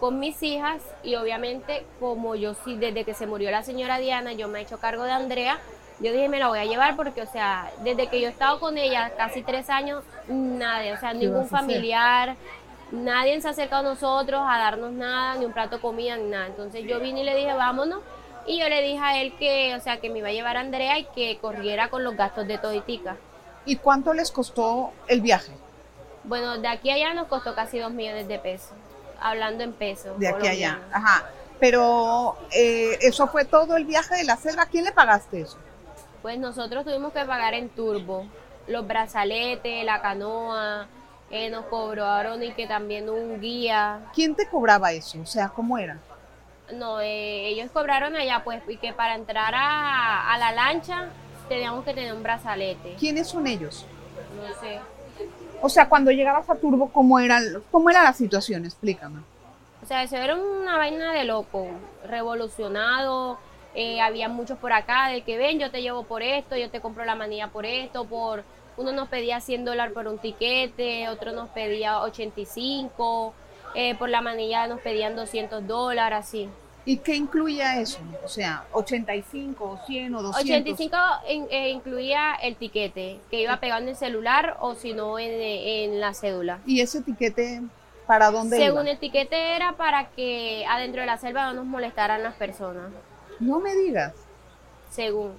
con 0.00 0.18
mis 0.18 0.42
hijas 0.42 0.82
y 1.02 1.16
obviamente 1.16 1.84
como 2.00 2.34
yo 2.34 2.54
sí, 2.54 2.76
desde 2.76 3.04
que 3.04 3.14
se 3.14 3.26
murió 3.26 3.50
la 3.50 3.62
señora 3.62 3.98
Diana, 3.98 4.32
yo 4.32 4.48
me 4.48 4.60
he 4.60 4.62
hecho 4.62 4.78
cargo 4.78 5.04
de 5.04 5.12
Andrea, 5.12 5.58
yo 6.00 6.12
dije 6.12 6.28
me 6.28 6.38
la 6.38 6.48
voy 6.48 6.60
a 6.60 6.64
llevar 6.64 6.96
porque, 6.96 7.22
o 7.22 7.26
sea, 7.26 7.70
desde 7.82 8.06
que 8.06 8.20
yo 8.20 8.28
he 8.28 8.30
estado 8.30 8.60
con 8.60 8.78
ella 8.78 9.12
casi 9.16 9.42
tres 9.42 9.68
años, 9.70 10.04
nadie, 10.28 10.92
o 10.92 10.98
sea, 10.98 11.12
¿Qué 11.12 11.18
ningún 11.18 11.48
familiar, 11.48 12.36
nadie 12.90 13.40
se 13.40 13.48
ha 13.48 13.50
acercado 13.50 13.86
a 13.86 13.90
nosotros 13.90 14.40
a 14.44 14.58
darnos 14.58 14.92
nada, 14.92 15.36
ni 15.36 15.44
un 15.44 15.52
plato 15.52 15.76
de 15.76 15.82
comida, 15.82 16.16
ni 16.16 16.30
nada. 16.30 16.46
Entonces 16.46 16.84
yo 16.84 17.00
vine 17.00 17.20
y 17.20 17.24
le 17.24 17.36
dije, 17.36 17.52
vámonos. 17.54 18.00
Y 18.46 18.58
yo 18.58 18.68
le 18.68 18.82
dije 18.82 18.98
a 18.98 19.20
él 19.20 19.34
que, 19.36 19.74
o 19.76 19.80
sea, 19.80 20.00
que 20.00 20.08
me 20.08 20.20
iba 20.20 20.28
a 20.28 20.32
llevar 20.32 20.56
a 20.56 20.60
Andrea 20.60 20.98
y 20.98 21.04
que 21.04 21.38
corriera 21.38 21.90
con 21.90 22.02
los 22.02 22.16
gastos 22.16 22.46
de 22.46 22.56
toditica. 22.56 23.16
¿Y 23.66 23.76
cuánto 23.76 24.14
les 24.14 24.30
costó 24.30 24.92
el 25.06 25.20
viaje? 25.20 25.52
Bueno, 26.24 26.56
de 26.58 26.68
aquí 26.68 26.90
a 26.90 26.94
allá 26.94 27.14
nos 27.14 27.26
costó 27.26 27.54
casi 27.54 27.78
dos 27.78 27.92
millones 27.92 28.26
de 28.26 28.38
pesos, 28.38 28.72
hablando 29.20 29.64
en 29.64 29.72
pesos. 29.72 30.18
De 30.18 30.28
aquí 30.28 30.46
a 30.46 30.50
allá. 30.50 30.78
Ajá. 30.92 31.24
Pero 31.60 32.36
eh, 32.52 32.98
eso 33.00 33.26
fue 33.28 33.44
todo 33.44 33.76
el 33.76 33.84
viaje 33.84 34.14
de 34.16 34.24
la 34.24 34.36
selva. 34.36 34.62
¿A 34.62 34.66
quién 34.66 34.84
le 34.84 34.92
pagaste 34.92 35.40
eso? 35.40 35.58
Pues 36.22 36.38
nosotros 36.38 36.84
tuvimos 36.84 37.12
que 37.12 37.24
pagar 37.24 37.54
en 37.54 37.68
turbo 37.68 38.26
los 38.68 38.86
brazaletes, 38.86 39.84
la 39.84 40.00
canoa, 40.00 40.86
eh, 41.30 41.50
nos 41.50 41.64
cobraron 41.66 42.42
y 42.42 42.52
que 42.52 42.66
también 42.66 43.08
un 43.08 43.40
guía. 43.40 44.00
¿Quién 44.14 44.34
te 44.34 44.46
cobraba 44.46 44.92
eso? 44.92 45.20
O 45.20 45.26
sea, 45.26 45.48
¿cómo 45.48 45.78
era? 45.78 45.98
No, 46.72 47.00
eh, 47.00 47.48
ellos 47.48 47.70
cobraron 47.70 48.14
allá 48.14 48.42
pues 48.44 48.62
y 48.68 48.76
que 48.76 48.92
para 48.92 49.14
entrar 49.14 49.54
a, 49.54 50.32
a 50.32 50.38
la 50.38 50.52
lancha 50.52 51.08
teníamos 51.48 51.84
que 51.84 51.94
tener 51.94 52.12
un 52.12 52.22
brazalete. 52.22 52.96
¿Quiénes 52.98 53.28
son 53.28 53.46
ellos? 53.46 53.86
No 54.36 54.54
sé. 54.60 54.78
O 55.60 55.68
sea, 55.68 55.88
cuando 55.88 56.10
llegabas 56.10 56.48
a 56.50 56.54
Turbo, 56.54 56.90
¿cómo 56.92 57.18
era, 57.18 57.40
cómo 57.70 57.90
era 57.90 58.02
la 58.02 58.12
situación? 58.12 58.64
Explícame. 58.64 59.20
O 59.82 59.86
sea, 59.86 60.02
eso 60.02 60.16
era 60.16 60.36
una 60.36 60.76
vaina 60.76 61.12
de 61.12 61.24
loco, 61.24 61.66
revolucionado. 62.06 63.38
eh, 63.74 64.00
había 64.00 64.28
muchos 64.28 64.58
por 64.58 64.72
acá 64.72 65.08
de 65.08 65.22
que 65.22 65.36
ven, 65.38 65.58
yo 65.60 65.70
te 65.70 65.82
llevo 65.82 66.02
por 66.02 66.22
esto, 66.22 66.56
yo 66.56 66.70
te 66.70 66.80
compro 66.80 67.04
la 67.04 67.14
manilla 67.14 67.48
por 67.48 67.64
esto, 67.64 68.04
por 68.06 68.42
uno 68.76 68.92
nos 68.92 69.08
pedía 69.08 69.40
100 69.40 69.64
dólares 69.64 69.92
por 69.92 70.08
un 70.08 70.18
tiquete, 70.18 71.08
otro 71.08 71.32
nos 71.32 71.48
pedía 71.50 72.00
85, 72.00 73.34
eh, 73.74 73.94
por 73.96 74.08
la 74.08 74.20
manilla 74.20 74.66
nos 74.66 74.80
pedían 74.80 75.14
200 75.14 75.66
dólares, 75.66 76.18
así. 76.20 76.48
¿Y 76.88 76.96
qué 76.98 77.14
incluía 77.16 77.78
eso? 77.80 77.98
O 78.24 78.28
sea, 78.28 78.64
85 78.72 79.62
o 79.64 79.78
100 79.86 80.14
o 80.14 80.22
200. 80.22 80.42
85 80.42 80.96
in- 81.28 81.46
eh, 81.50 81.68
incluía 81.70 82.34
el 82.36 82.56
tiquete, 82.56 83.20
que 83.30 83.42
iba 83.42 83.60
pegado 83.60 83.82
en 83.82 83.88
el 83.88 83.96
celular 83.96 84.56
o 84.60 84.74
si 84.74 84.94
no 84.94 85.18
en, 85.18 85.30
en 85.40 86.00
la 86.00 86.14
cédula. 86.14 86.60
¿Y 86.64 86.80
ese 86.80 87.02
tiquete 87.02 87.60
para 88.06 88.30
dónde 88.30 88.56
Según 88.56 88.84
iba? 88.84 88.92
el 88.92 88.98
tiquete 88.98 89.54
era 89.54 89.72
para 89.72 90.08
que 90.10 90.64
adentro 90.66 91.02
de 91.02 91.06
la 91.06 91.18
selva 91.18 91.46
no 91.48 91.52
nos 91.54 91.66
molestaran 91.66 92.22
las 92.22 92.34
personas. 92.36 92.90
No 93.38 93.60
me 93.60 93.74
digas. 93.74 94.14
según. 94.90 95.34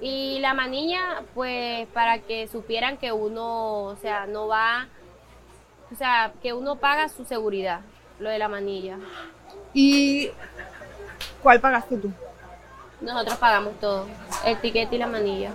Y 0.00 0.38
la 0.40 0.54
manilla, 0.54 1.22
pues 1.34 1.88
para 1.88 2.18
que 2.20 2.46
supieran 2.48 2.96
que 2.98 3.10
uno, 3.12 3.84
o 3.84 3.96
sea, 3.96 4.26
no 4.26 4.46
va, 4.46 4.86
o 5.92 5.96
sea, 5.96 6.32
que 6.42 6.52
uno 6.52 6.76
paga 6.76 7.08
su 7.08 7.24
seguridad, 7.24 7.80
lo 8.20 8.28
de 8.30 8.38
la 8.38 8.46
manilla. 8.48 8.98
¿Y 9.74 10.30
cuál 11.42 11.60
pagaste 11.60 11.96
tú? 11.96 12.10
Nosotros 13.00 13.36
pagamos 13.36 13.78
todo, 13.80 14.06
el 14.44 14.58
tiquete 14.60 14.96
y 14.96 14.98
la 14.98 15.06
manilla. 15.06 15.50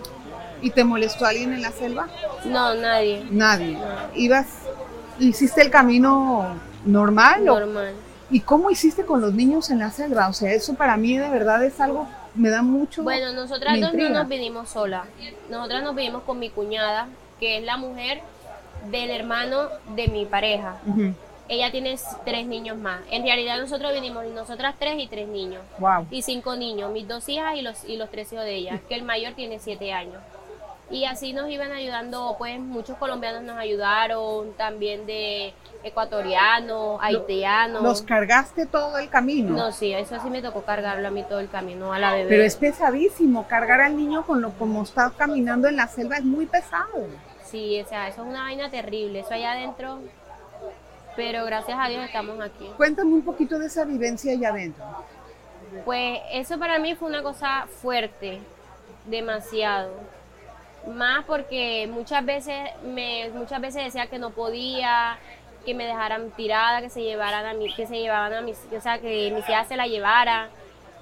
¿Y 0.61 0.69
te 0.69 0.83
molestó 0.83 1.25
alguien 1.25 1.53
en 1.53 1.61
la 1.63 1.71
selva? 1.71 2.07
No, 2.45 2.75
nadie, 2.75 3.25
Nadie. 3.31 3.77
¿Ibas, 4.15 4.45
hiciste 5.19 5.61
el 5.61 5.71
camino 5.71 6.55
normal? 6.85 7.49
o- 7.49 7.59
normal. 7.59 7.93
¿Y 8.29 8.39
cómo 8.41 8.69
hiciste 8.69 9.03
con 9.05 9.19
los 9.21 9.33
niños 9.33 9.69
en 9.71 9.79
la 9.79 9.91
selva? 9.91 10.27
O 10.29 10.33
sea, 10.33 10.53
eso 10.53 10.75
para 10.75 10.95
mí 10.97 11.17
de 11.17 11.29
verdad 11.29 11.63
es 11.65 11.81
algo, 11.81 12.07
me 12.35 12.49
da 12.49 12.61
mucho... 12.61 13.03
Bueno, 13.03 13.33
nosotras 13.33 13.77
dos 13.81 13.93
no 13.93 14.09
nos 14.09 14.27
vinimos 14.27 14.69
solas. 14.69 15.03
Nosotras 15.49 15.83
nos 15.83 15.95
vinimos 15.95 16.21
con 16.23 16.39
mi 16.39 16.49
cuñada, 16.49 17.07
que 17.39 17.57
es 17.57 17.63
la 17.65 17.75
mujer 17.77 18.21
del 18.89 19.09
hermano 19.09 19.67
de 19.95 20.07
mi 20.07 20.25
pareja. 20.25 20.75
Ella 21.51 21.69
tiene 21.69 21.99
tres 22.23 22.47
niños 22.47 22.77
más. 22.77 23.01
En 23.11 23.23
realidad 23.23 23.59
nosotros 23.59 23.91
vinimos, 23.91 24.25
nosotras 24.27 24.73
tres 24.79 24.95
y 24.97 25.07
tres 25.07 25.27
niños. 25.27 25.61
Wow. 25.79 26.07
y 26.09 26.21
cinco 26.21 26.55
niños, 26.55 26.89
mis 26.93 27.05
dos 27.05 27.27
hijas 27.27 27.57
y 27.57 27.61
los, 27.61 27.83
y 27.83 27.97
los 27.97 28.09
tres 28.09 28.31
hijos 28.31 28.45
de 28.45 28.55
ella, 28.55 28.79
que 28.87 28.95
el 28.95 29.03
mayor 29.03 29.33
tiene 29.33 29.59
siete 29.59 29.91
años. 29.91 30.15
Y 30.89 31.03
así 31.03 31.33
nos 31.33 31.49
iban 31.49 31.73
ayudando, 31.73 32.35
pues 32.37 32.57
muchos 32.57 32.97
colombianos 32.97 33.43
nos 33.43 33.57
ayudaron, 33.57 34.53
también 34.53 35.05
de 35.05 35.53
ecuatorianos, 35.83 36.99
haitianos. 37.01 37.83
¿Los 37.83 38.01
cargaste 38.01 38.65
todo 38.65 38.97
el 38.97 39.09
camino? 39.09 39.53
No, 39.53 39.73
sí, 39.73 39.91
eso 39.91 40.17
sí 40.23 40.29
me 40.29 40.41
tocó 40.41 40.61
cargarlo 40.61 41.05
a 41.05 41.11
mí 41.11 41.23
todo 41.27 41.41
el 41.41 41.49
camino, 41.49 41.91
a 41.91 41.99
la 41.99 42.13
bebé. 42.13 42.29
Pero 42.29 42.43
es 42.43 42.55
pesadísimo, 42.55 43.45
cargar 43.47 43.81
al 43.81 43.97
niño 43.97 44.25
con 44.25 44.41
lo 44.41 44.51
como 44.51 44.83
está 44.83 45.11
caminando 45.17 45.67
en 45.67 45.75
la 45.75 45.89
selva 45.89 46.15
es 46.15 46.23
muy 46.23 46.45
pesado. 46.45 47.07
Sí, 47.43 47.81
o 47.81 47.89
sea, 47.89 48.07
eso 48.07 48.21
es 48.21 48.29
una 48.29 48.43
vaina 48.43 48.69
terrible, 48.69 49.19
eso 49.19 49.33
allá 49.33 49.51
adentro. 49.51 49.99
Pero 51.15 51.45
gracias 51.45 51.77
a 51.79 51.87
Dios 51.89 52.03
estamos 52.05 52.39
aquí. 52.39 52.69
Cuéntame 52.77 53.13
un 53.13 53.23
poquito 53.23 53.59
de 53.59 53.67
esa 53.67 53.85
vivencia 53.85 54.31
allá 54.33 54.49
adentro. 54.49 54.85
Pues 55.85 56.19
eso 56.31 56.59
para 56.59 56.79
mí 56.79 56.95
fue 56.95 57.09
una 57.09 57.23
cosa 57.23 57.67
fuerte, 57.81 58.39
demasiado. 59.05 59.93
Más 60.87 61.25
porque 61.25 61.87
muchas 61.91 62.25
veces 62.25 62.57
me 62.83 63.29
muchas 63.33 63.61
veces 63.61 63.85
decía 63.85 64.07
que 64.07 64.17
no 64.17 64.31
podía, 64.31 65.17
que 65.65 65.73
me 65.73 65.85
dejaran 65.85 66.31
tirada, 66.31 66.81
que 66.81 66.89
se 66.89 67.01
llevaran 67.01 67.45
a 67.45 67.53
mí, 67.53 67.73
que 67.73 67.85
se 67.85 67.99
llevaban 67.99 68.33
a 68.33 68.41
mis, 68.41 68.57
o 68.75 68.81
sea, 68.81 68.99
que 68.99 69.31
mis 69.31 69.47
hijas 69.47 69.67
se 69.67 69.77
la 69.77 69.87
llevara, 69.87 70.49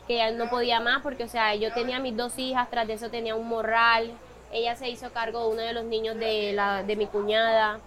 que 0.07 0.17
ya 0.17 0.31
no 0.31 0.49
podía 0.49 0.79
más 0.79 1.01
porque 1.01 1.23
o 1.23 1.29
sea, 1.29 1.55
yo 1.55 1.71
tenía 1.73 1.99
mis 1.99 2.15
dos 2.15 2.37
hijas, 2.37 2.69
tras 2.69 2.87
de 2.87 2.93
eso 2.93 3.09
tenía 3.09 3.35
un 3.35 3.47
morral. 3.47 4.11
Ella 4.51 4.75
se 4.75 4.89
hizo 4.89 5.11
cargo 5.11 5.43
de 5.43 5.53
uno 5.53 5.61
de 5.61 5.73
los 5.73 5.85
niños 5.85 6.17
de 6.17 6.53
la 6.53 6.83
de 6.83 6.95
mi 6.95 7.05
cuñada. 7.05 7.79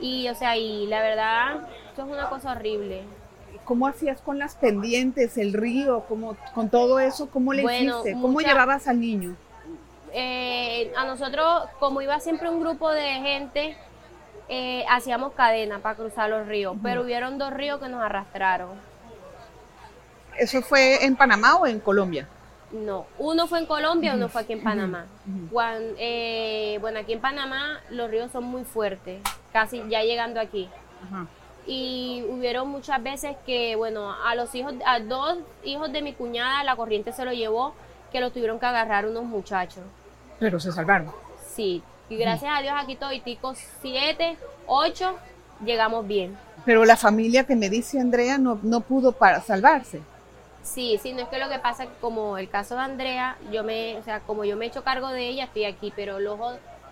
Y 0.00 0.28
o 0.28 0.34
sea, 0.34 0.56
y 0.56 0.86
la 0.86 1.00
verdad, 1.00 1.68
eso 1.92 2.02
es 2.04 2.08
una 2.08 2.28
cosa 2.28 2.52
horrible. 2.52 3.02
¿Cómo 3.64 3.86
hacías 3.88 4.20
con 4.20 4.38
las 4.38 4.54
pendientes, 4.54 5.36
el 5.38 5.52
río, 5.52 6.04
cómo, 6.08 6.36
con 6.54 6.68
todo 6.68 7.00
eso? 7.00 7.28
¿Cómo 7.30 7.52
le 7.52 7.62
Bueno, 7.62 8.00
hiciste? 8.00 8.12
¿Cómo 8.12 8.28
mucha- 8.28 8.48
llevabas 8.48 8.86
al 8.88 9.00
niño? 9.00 9.34
eh, 10.18 10.92
a 10.96 11.04
nosotros, 11.04 11.64
como 11.78 12.00
iba 12.00 12.18
siempre 12.20 12.48
un 12.48 12.60
grupo 12.60 12.90
de 12.90 13.02
gente, 13.14 13.76
eh, 14.48 14.84
hacíamos 14.88 15.32
cadena 15.32 15.80
para 15.80 15.94
cruzar 15.96 16.30
los 16.30 16.46
ríos, 16.46 16.76
pero 16.82 17.02
hubieron 17.02 17.36
dos 17.38 17.52
ríos 17.52 17.80
que 17.80 17.88
nos 17.88 18.00
arrastraron. 18.02 18.70
¿Eso 20.38 20.62
fue 20.62 21.04
en 21.04 21.16
Panamá 21.16 21.56
o 21.56 21.66
en 21.66 21.80
Colombia? 21.80 22.28
No, 22.72 23.06
uno 23.18 23.46
fue 23.46 23.60
en 23.60 23.66
Colombia, 23.66 24.14
uno 24.14 24.28
fue 24.28 24.42
aquí 24.42 24.54
en 24.54 24.62
Panamá. 24.62 25.06
eh, 25.98 26.78
bueno, 26.80 26.98
aquí 26.98 27.12
en 27.12 27.20
Panamá 27.20 27.80
los 27.90 28.10
ríos 28.10 28.32
son 28.32 28.44
muy 28.44 28.64
fuertes, 28.64 29.22
casi 29.52 29.82
ya 29.88 30.02
llegando 30.02 30.40
aquí. 30.40 30.68
Ajá. 31.04 31.26
Y 31.66 32.24
hubieron 32.28 32.68
muchas 32.68 33.02
veces 33.02 33.36
que, 33.44 33.76
bueno, 33.76 34.12
a 34.12 34.34
los 34.34 34.54
hijos, 34.54 34.74
a 34.84 35.00
dos 35.00 35.38
hijos 35.64 35.92
de 35.92 36.02
mi 36.02 36.12
cuñada 36.12 36.64
la 36.64 36.76
corriente 36.76 37.12
se 37.12 37.24
lo 37.24 37.32
llevó, 37.32 37.74
que 38.12 38.20
lo 38.20 38.30
tuvieron 38.30 38.58
que 38.58 38.66
agarrar 38.66 39.06
unos 39.06 39.24
muchachos. 39.24 39.82
Pero 40.38 40.60
se 40.60 40.72
salvaron. 40.72 41.12
Sí, 41.44 41.82
y 42.08 42.16
gracias 42.16 42.52
a 42.54 42.62
Dios 42.62 42.74
aquí 42.76 42.96
toditicos 42.96 43.58
siete, 43.80 44.36
ocho, 44.66 45.16
llegamos 45.64 46.06
bien. 46.06 46.36
Pero 46.64 46.84
la 46.84 46.96
familia 46.96 47.44
que 47.44 47.56
me 47.56 47.70
dice 47.70 48.00
Andrea 48.00 48.38
no, 48.38 48.58
no 48.62 48.80
pudo 48.80 49.12
para 49.12 49.40
salvarse. 49.40 50.02
Sí, 50.66 50.98
sí, 51.02 51.12
no 51.12 51.22
es 51.22 51.28
que 51.28 51.38
lo 51.38 51.48
que 51.48 51.58
pasa 51.58 51.86
como 52.00 52.38
el 52.38 52.48
caso 52.50 52.74
de 52.74 52.80
Andrea, 52.82 53.36
yo 53.52 53.62
me, 53.64 53.96
o 53.98 54.02
sea, 54.02 54.20
como 54.20 54.44
yo 54.44 54.56
me 54.56 54.64
he 54.66 54.68
hecho 54.68 54.82
cargo 54.82 55.08
de 55.08 55.28
ella, 55.28 55.44
estoy 55.44 55.64
aquí, 55.64 55.92
pero 55.94 56.18
los, 56.18 56.38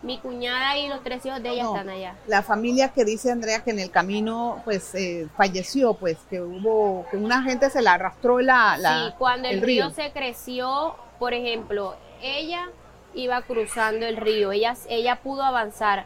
mi 0.02 0.18
cuñada 0.18 0.78
y 0.78 0.88
los 0.88 1.02
tres 1.02 1.24
hijos 1.26 1.42
de 1.42 1.50
ella 1.50 1.64
No. 1.64 1.74
están 1.74 1.88
allá. 1.88 2.14
La 2.26 2.42
familia 2.42 2.90
que 2.90 3.04
dice 3.04 3.32
Andrea 3.32 3.64
que 3.64 3.72
en 3.72 3.80
el 3.80 3.90
camino 3.90 4.60
pues 4.64 4.94
eh, 4.94 5.26
falleció, 5.36 5.94
pues 5.94 6.18
que 6.30 6.40
hubo, 6.40 7.04
que 7.10 7.16
una 7.16 7.42
gente 7.42 7.68
se 7.68 7.82
la 7.82 7.94
arrastró 7.94 8.38
la, 8.40 8.76
la 8.78 9.08
sí, 9.08 9.14
cuando 9.18 9.48
el, 9.48 9.56
el 9.56 9.62
río. 9.62 9.86
río. 9.88 9.94
se 9.94 10.12
creció, 10.12 10.94
por 11.18 11.34
ejemplo, 11.34 11.96
ella 12.22 12.68
iba 13.14 13.42
cruzando 13.42 14.06
el 14.06 14.16
río, 14.16 14.52
ella, 14.52 14.74
ella 14.88 15.16
pudo 15.16 15.42
avanzar, 15.42 16.04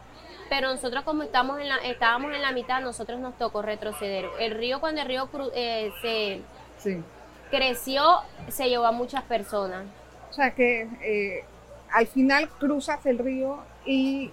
pero 0.49 0.69
nosotros 0.73 1.03
como 1.03 1.23
estamos 1.23 1.59
en 1.59 1.69
la, 1.69 1.77
estábamos 1.77 2.33
en 2.33 2.41
la 2.41 2.51
mitad, 2.51 2.81
nosotros 2.81 3.19
nos 3.19 3.37
tocó 3.37 3.61
retroceder. 3.61 4.25
El 4.39 4.51
río, 4.55 4.79
cuando 4.79 5.01
el 5.01 5.07
río 5.07 5.29
cru- 5.31 5.51
eh, 5.53 5.91
se 6.01 6.41
Sí. 6.81 7.03
Creció, 7.49 8.03
se 8.49 8.69
llevó 8.69 8.85
a 8.85 8.91
muchas 8.91 9.23
personas. 9.23 9.85
O 10.29 10.33
sea 10.33 10.51
que 10.51 10.87
eh, 11.01 11.43
al 11.91 12.07
final 12.07 12.49
cruzas 12.49 13.05
el 13.05 13.17
río 13.17 13.59
y 13.85 14.31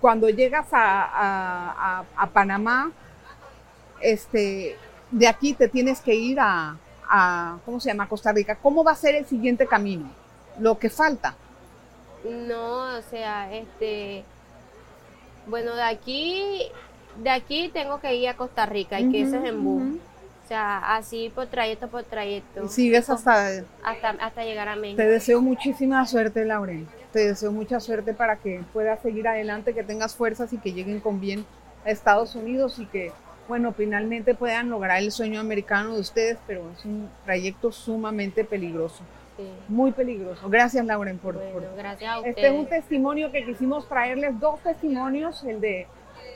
cuando 0.00 0.28
llegas 0.28 0.72
a, 0.72 1.02
a- 1.04 1.98
a- 2.00 2.04
a 2.16 2.26
Panamá, 2.28 2.90
este, 4.00 4.76
de 5.10 5.28
aquí 5.28 5.52
te 5.54 5.68
tienes 5.68 6.00
que 6.00 6.14
ir 6.14 6.38
a, 6.40 6.76
a, 7.08 7.58
¿cómo 7.64 7.80
se 7.80 7.90
llama? 7.90 8.08
Costa 8.08 8.32
Rica. 8.32 8.56
¿Cómo 8.56 8.82
va 8.82 8.92
a 8.92 8.96
ser 8.96 9.14
el 9.14 9.26
siguiente 9.26 9.66
camino? 9.66 10.10
Lo 10.58 10.78
que 10.78 10.88
falta. 10.90 11.34
No, 12.24 12.96
o 12.98 13.02
sea, 13.02 13.52
este, 13.54 14.24
bueno, 15.46 15.74
de 15.74 15.82
aquí, 15.82 16.62
de 17.18 17.30
aquí 17.30 17.70
tengo 17.72 18.00
que 18.00 18.14
ir 18.14 18.28
a 18.28 18.36
Costa 18.36 18.66
Rica 18.66 19.00
y 19.00 19.10
que 19.10 19.22
eso 19.22 19.36
es 19.36 19.44
en 19.44 19.66
O 19.66 19.98
sea, 20.50 20.96
así 20.96 21.30
por 21.34 21.46
trayecto 21.46 21.88
por 21.88 22.02
trayecto. 22.02 22.64
Y 22.64 22.68
sigues 22.68 23.08
hasta... 23.08 23.48
hasta, 23.82 24.10
hasta 24.10 24.44
llegar 24.44 24.68
a 24.68 24.76
México. 24.76 24.96
Te 24.96 25.08
deseo 25.08 25.40
muchísima 25.40 26.04
suerte, 26.06 26.44
Lauren. 26.44 26.86
Te 27.12 27.28
deseo 27.28 27.52
mucha 27.52 27.80
suerte 27.80 28.14
para 28.14 28.36
que 28.36 28.60
puedas 28.72 29.00
seguir 29.00 29.26
adelante, 29.28 29.74
que 29.74 29.82
tengas 29.84 30.14
fuerzas 30.14 30.52
y 30.52 30.58
que 30.58 30.72
lleguen 30.72 31.00
con 31.00 31.20
bien 31.20 31.44
a 31.84 31.90
Estados 31.90 32.34
Unidos 32.34 32.78
y 32.78 32.86
que, 32.86 33.12
bueno, 33.48 33.72
finalmente 33.72 34.34
puedan 34.34 34.68
lograr 34.70 34.98
el 35.02 35.10
sueño 35.12 35.40
americano 35.40 35.94
de 35.94 36.00
ustedes, 36.00 36.38
pero 36.46 36.70
es 36.76 36.84
un 36.84 37.08
trayecto 37.24 37.72
sumamente 37.72 38.44
peligroso, 38.44 39.02
Sí. 39.36 39.48
muy 39.68 39.90
peligroso. 39.92 40.48
Gracias, 40.50 40.84
Lauren, 40.84 41.16
por... 41.18 41.34
Bueno, 41.36 41.50
por- 41.52 41.76
gracias 41.76 42.10
a 42.12 42.18
ustedes. 42.18 42.36
Este 42.36 42.48
es 42.48 42.52
un 42.60 42.66
testimonio 42.66 43.32
que 43.32 43.44
quisimos 43.44 43.88
traerles, 43.88 44.38
dos 44.38 44.60
testimonios, 44.60 45.42
el 45.44 45.60
de 45.60 45.86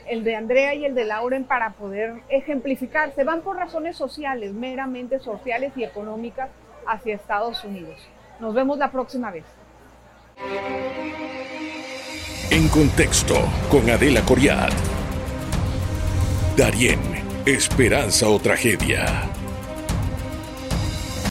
el 0.07 0.23
de 0.23 0.35
Andrea 0.35 0.73
y 0.75 0.85
el 0.85 0.95
de 0.95 1.05
Lauren 1.05 1.45
para 1.45 1.71
poder 1.71 2.21
ejemplificar. 2.29 3.13
Se 3.15 3.23
van 3.23 3.41
por 3.41 3.57
razones 3.57 3.97
sociales, 3.97 4.53
meramente 4.53 5.19
sociales 5.19 5.73
y 5.75 5.83
económicas 5.83 6.49
hacia 6.87 7.15
Estados 7.15 7.63
Unidos. 7.63 7.97
Nos 8.39 8.53
vemos 8.53 8.77
la 8.77 8.91
próxima 8.91 9.31
vez. 9.31 9.45
En 12.51 12.67
contexto 12.69 13.35
con 13.69 13.89
Adela 13.89 14.21
Coriat. 14.21 14.73
Darien, 16.55 16.99
esperanza 17.45 18.29
o 18.29 18.39
tragedia. 18.39 19.23